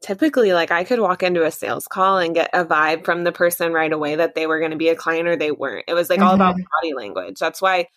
[0.00, 3.32] Typically, like I could walk into a sales call and get a vibe from the
[3.32, 5.86] person right away that they were going to be a client or they weren't.
[5.88, 6.28] It was like mm-hmm.
[6.28, 6.64] all about mm-hmm.
[6.80, 7.38] body language.
[7.40, 7.88] That's why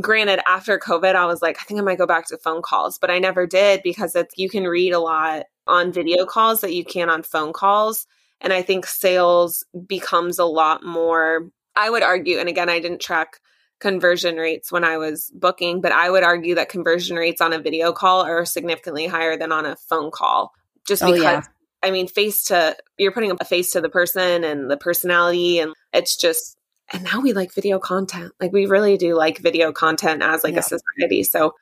[0.00, 2.96] granted after covid i was like i think i might go back to phone calls
[2.98, 6.74] but i never did because it's you can read a lot on video calls that
[6.74, 8.06] you can on phone calls.
[8.40, 13.00] And I think sales becomes a lot more, I would argue, and again, I didn't
[13.00, 13.40] track
[13.80, 17.60] conversion rates when I was booking, but I would argue that conversion rates on a
[17.60, 20.52] video call are significantly higher than on a phone call.
[20.86, 21.42] Just because, oh, yeah.
[21.82, 25.72] I mean, face to, you're putting a face to the person and the personality, and
[25.92, 26.56] it's just,
[26.92, 28.32] and now we like video content.
[28.40, 30.60] Like we really do like video content as like yeah.
[30.60, 31.22] a society.
[31.22, 31.54] So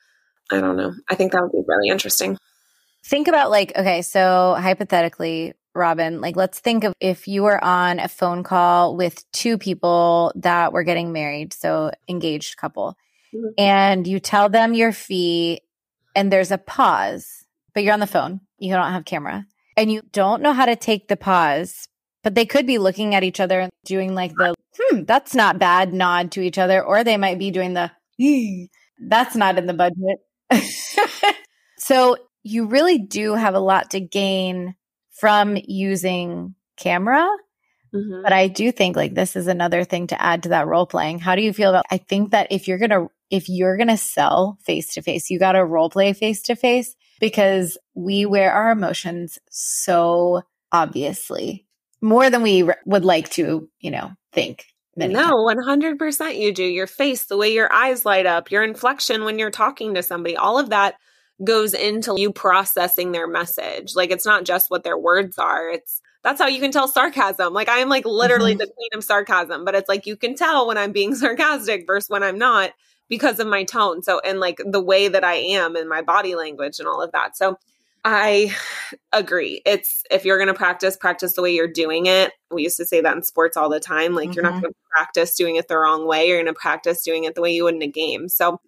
[0.51, 0.93] I don't know.
[1.09, 2.37] I think that would be really interesting.
[3.05, 7.99] Think about like, okay, so hypothetically, Robin, like let's think of if you were on
[7.99, 12.97] a phone call with two people that were getting married, so engaged couple,
[13.33, 13.47] mm-hmm.
[13.57, 15.61] and you tell them your fee
[16.15, 19.45] and there's a pause, but you're on the phone, you don't have camera,
[19.77, 21.87] and you don't know how to take the pause,
[22.23, 25.59] but they could be looking at each other and doing like the, hmm, that's not
[25.59, 27.91] bad nod to each other, or they might be doing the,
[28.99, 30.19] that's not in the budget.
[31.77, 34.75] so you really do have a lot to gain
[35.11, 37.27] from using camera.
[37.93, 38.21] Mm-hmm.
[38.23, 41.19] But I do think like this is another thing to add to that role playing.
[41.19, 43.87] How do you feel about I think that if you're going to if you're going
[43.87, 48.25] to sell face to face, you got to role play face to face because we
[48.25, 50.41] wear our emotions so
[50.71, 51.65] obviously
[52.01, 54.65] more than we would like to, you know, think.
[54.97, 56.35] No, one hundred percent.
[56.35, 59.93] You do your face, the way your eyes light up, your inflection when you're talking
[59.93, 60.95] to somebody, all of that
[61.43, 63.95] goes into you processing their message.
[63.95, 65.69] Like it's not just what their words are.
[65.69, 67.53] It's that's how you can tell sarcasm.
[67.53, 68.59] Like I am like literally mm-hmm.
[68.59, 72.09] the queen of sarcasm, but it's like you can tell when I'm being sarcastic versus
[72.09, 72.71] when I'm not
[73.09, 74.03] because of my tone.
[74.03, 77.11] So and like the way that I am and my body language and all of
[77.11, 77.35] that.
[77.35, 77.57] So
[78.03, 78.55] I
[79.13, 79.61] agree.
[79.65, 82.33] It's if you're going to practice, practice the way you're doing it.
[82.51, 84.13] We used to say that in sports all the time.
[84.13, 84.33] Like mm-hmm.
[84.33, 84.61] you're not mm-hmm.
[84.61, 86.27] going to practice doing it the wrong way.
[86.27, 88.29] You're going to practice doing it the way you would in a game.
[88.29, 88.61] So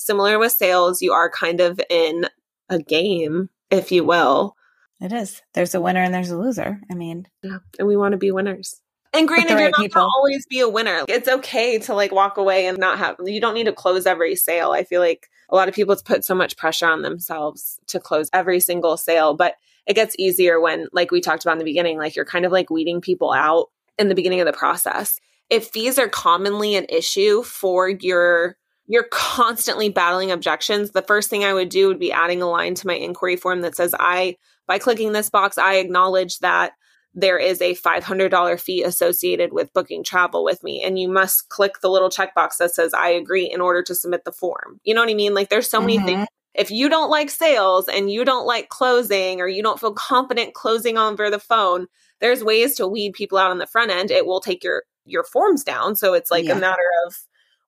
[0.00, 2.26] similar with sales, you are kind of in
[2.68, 4.56] a game, if you will.
[5.00, 5.42] It is.
[5.54, 6.80] There's a winner and there's a loser.
[6.90, 8.80] I mean, yeah, and we want to be winners.
[9.12, 10.02] And granted, right you're not people.
[10.02, 11.04] always be a winner.
[11.08, 13.16] It's okay to like walk away and not have.
[13.24, 14.70] You don't need to close every sale.
[14.70, 17.98] I feel like a lot of people it's put so much pressure on themselves to
[17.98, 19.54] close every single sale, but
[19.86, 22.52] it gets easier when, like we talked about in the beginning, like you're kind of
[22.52, 23.66] like weeding people out
[23.98, 25.18] in the beginning of the process.
[25.48, 28.56] If fees are commonly an issue for your
[28.90, 32.74] you're constantly battling objections, the first thing I would do would be adding a line
[32.74, 34.36] to my inquiry form that says, I,
[34.66, 36.72] by clicking this box, I acknowledge that
[37.14, 40.82] there is a $500 fee associated with booking travel with me.
[40.82, 44.24] And you must click the little checkbox that says, I agree in order to submit
[44.24, 44.80] the form.
[44.82, 45.34] You know what I mean?
[45.34, 45.86] Like there's so mm-hmm.
[45.86, 46.26] many things.
[46.54, 50.54] If you don't like sales and you don't like closing or you don't feel confident
[50.54, 51.86] closing over the phone,
[52.18, 54.10] there's ways to weed people out on the front end.
[54.10, 55.94] It will take your your forms down.
[55.94, 56.56] So it's like yeah.
[56.56, 57.16] a matter of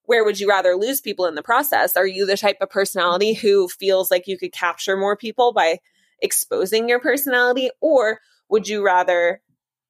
[0.05, 1.96] where would you rather lose people in the process?
[1.96, 5.78] Are you the type of personality who feels like you could capture more people by
[6.20, 7.70] exposing your personality?
[7.80, 9.40] Or would you rather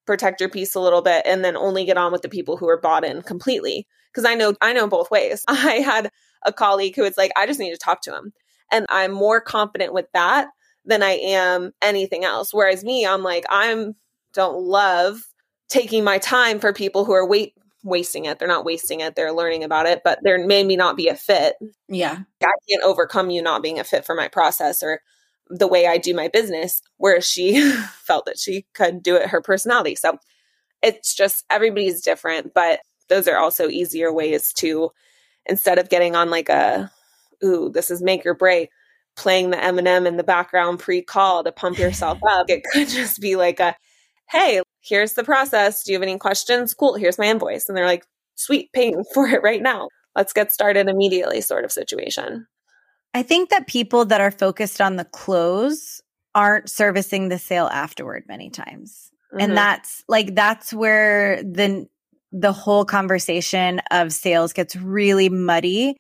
[0.07, 2.69] protect your peace a little bit and then only get on with the people who
[2.69, 3.87] are bought in completely?
[4.13, 5.45] Because I know I know both ways.
[5.49, 6.11] I had
[6.45, 8.33] a colleague who was like, I just need to talk to him.
[8.71, 10.49] And I'm more confident with that
[10.85, 12.53] than I am anything else.
[12.53, 13.95] Whereas me, I'm like, I'm
[14.35, 15.21] don't love
[15.69, 18.39] taking my time for people who are wait wasting it.
[18.39, 19.15] They're not wasting it.
[19.15, 21.57] They're learning about it, but there may me not be a fit.
[21.89, 22.19] Yeah.
[22.43, 25.01] I can't overcome you not being a fit for my process or
[25.49, 27.61] the way I do my business, whereas she
[28.05, 29.95] felt that she could do it her personality.
[29.95, 30.19] So
[30.83, 34.91] it's just everybody's different, but those are also easier ways to
[35.47, 36.91] instead of getting on like a
[37.45, 38.71] ooh, this is make or break,
[39.17, 42.49] playing the Eminem in the background pre-call to pump yourself up.
[42.49, 43.77] It could just be like a
[44.31, 45.83] hey, here's the process.
[45.83, 46.75] Do you have any questions?
[46.75, 47.69] Cool, here's my invoice.
[47.69, 48.05] And they're like,
[48.35, 49.89] sweet, paying for it right now.
[50.15, 52.47] Let's get started immediately, sort of situation.
[53.15, 56.01] I think that people that are focused on the close
[56.35, 59.11] aren't servicing the sale afterward many times.
[59.33, 59.41] Mm-hmm.
[59.41, 61.87] And that's like, that's where the,
[62.31, 65.97] the whole conversation of sales gets really muddy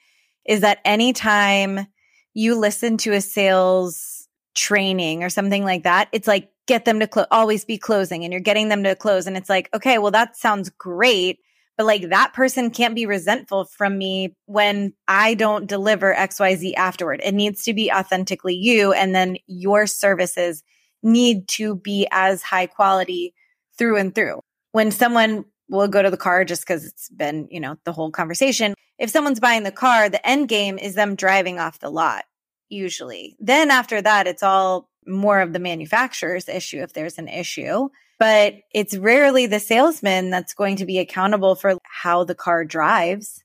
[0.46, 1.86] is that anytime
[2.34, 4.11] you listen to a sales
[4.54, 8.32] training or something like that, it's like get them to clo- always be closing and
[8.32, 9.26] you're getting them to close.
[9.26, 11.40] And it's like, okay, well, that sounds great.
[11.76, 17.20] But like that person can't be resentful from me when I don't deliver XYZ afterward.
[17.24, 18.92] It needs to be authentically you.
[18.92, 20.62] And then your services
[21.02, 23.34] need to be as high quality
[23.76, 24.40] through and through.
[24.72, 28.10] When someone will go to the car just because it's been, you know, the whole
[28.10, 28.74] conversation.
[28.98, 32.24] If someone's buying the car, the end game is them driving off the lot,
[32.72, 33.36] usually.
[33.38, 37.88] Then after that, it's all more of the manufacturer's issue if there's an issue.
[38.18, 43.42] But it's rarely the salesman that's going to be accountable for how the car drives.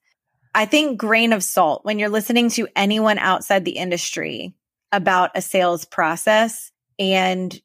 [0.53, 4.53] I think grain of salt when you're listening to anyone outside the industry
[4.91, 7.59] about a sales process and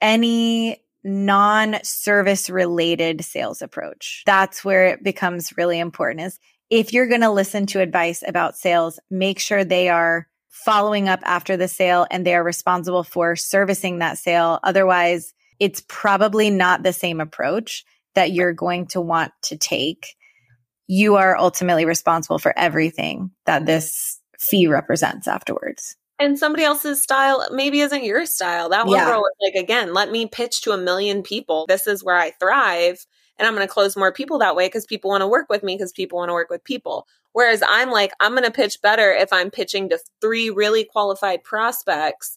[0.00, 4.22] any non service related sales approach.
[4.26, 6.38] That's where it becomes really important is
[6.70, 11.20] if you're going to listen to advice about sales, make sure they are following up
[11.22, 14.60] after the sale and they are responsible for servicing that sale.
[14.62, 17.84] Otherwise, it's probably not the same approach
[18.14, 20.16] that you're going to want to take.
[20.86, 25.96] You are ultimately responsible for everything that this fee represents afterwards.
[26.20, 28.70] And somebody else's style maybe isn't your style.
[28.70, 29.06] That one Yeah.
[29.06, 31.66] girl, was like, again, let me pitch to a million people.
[31.68, 33.04] This is where I thrive.
[33.38, 35.62] And I'm going to close more people that way because people want to work with
[35.62, 37.06] me because people want to work with people.
[37.32, 41.44] Whereas I'm like, I'm going to pitch better if I'm pitching to three really qualified
[41.44, 42.36] prospects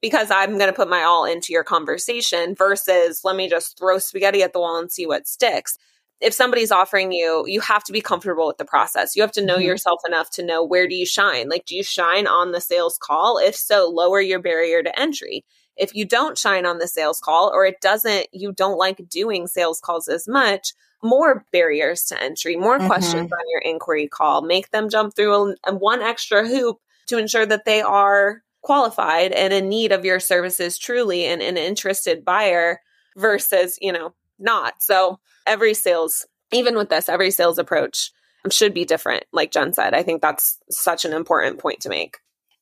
[0.00, 3.98] because I'm going to put my all into your conversation versus let me just throw
[3.98, 5.76] spaghetti at the wall and see what sticks.
[6.20, 9.14] If somebody's offering you, you have to be comfortable with the process.
[9.16, 9.64] You have to know Mhm.
[9.64, 11.48] yourself enough to know where do you shine?
[11.48, 13.38] Like, do you shine on the sales call?
[13.38, 15.44] If so, lower your barrier to entry.
[15.78, 19.46] If you don't shine on the sales call or it doesn't, you don't like doing
[19.46, 20.72] sales calls as much,
[21.02, 22.86] more barriers to entry, more Mhm.
[22.86, 27.18] questions on your inquiry call, make them jump through a, a one extra hoop to
[27.18, 32.24] ensure that they are qualified and in need of your services truly and an interested
[32.24, 32.80] buyer
[33.16, 34.74] versus, you know, not.
[34.82, 38.10] So every sales, even with this, every sales approach
[38.50, 39.24] should be different.
[39.32, 42.18] Like Jen said, I think that's such an important point to make.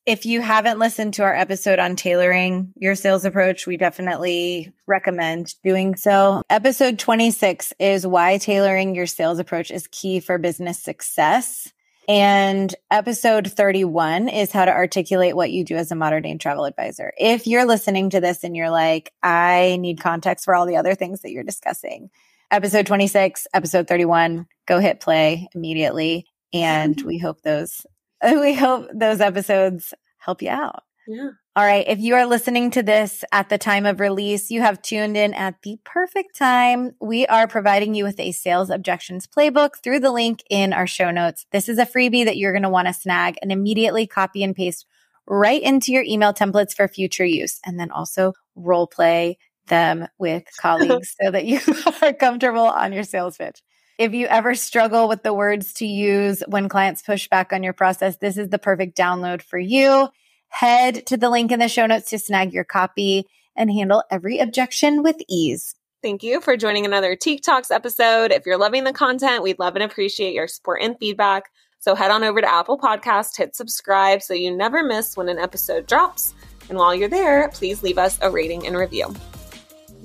[0.07, 5.53] If you haven't listened to our episode on tailoring your sales approach, we definitely recommend
[5.65, 6.43] doing so.
[6.49, 11.73] Episode 26 is why tailoring your sales approach is key for business success.
[12.07, 16.63] And episode 31 is how to articulate what you do as a modern day travel
[16.63, 17.11] advisor.
[17.17, 20.95] If you're listening to this and you're like, I need context for all the other
[20.95, 22.11] things that you're discussing,
[22.49, 26.27] episode 26, episode 31, go hit play immediately.
[26.53, 27.85] And we hope those,
[28.41, 30.83] we hope those episodes help you out.
[31.07, 31.29] Yeah.
[31.55, 31.87] All right.
[31.87, 35.33] If you are listening to this at the time of release, you have tuned in
[35.33, 36.91] at the perfect time.
[36.99, 41.09] We are providing you with a sales objections playbook through the link in our show
[41.09, 41.45] notes.
[41.51, 44.55] This is a freebie that you're going to want to snag and immediately copy and
[44.55, 44.85] paste
[45.25, 47.59] right into your email templates for future use.
[47.65, 49.37] And then also role play
[49.67, 51.59] them with colleagues so that you
[52.01, 53.61] are comfortable on your sales pitch.
[53.97, 57.73] If you ever struggle with the words to use when clients push back on your
[57.73, 60.09] process, this is the perfect download for you.
[60.49, 63.25] Head to the link in the show notes to snag your copy
[63.55, 65.73] and handle every objection with ease.
[66.03, 68.31] Thank you for joining another Tique Talks episode.
[68.31, 71.45] If you're loving the content, we'd love and appreciate your support and feedback.
[71.79, 75.39] So head on over to Apple Podcast, hit subscribe so you never miss when an
[75.39, 76.35] episode drops.
[76.69, 79.15] And while you're there, please leave us a rating and review.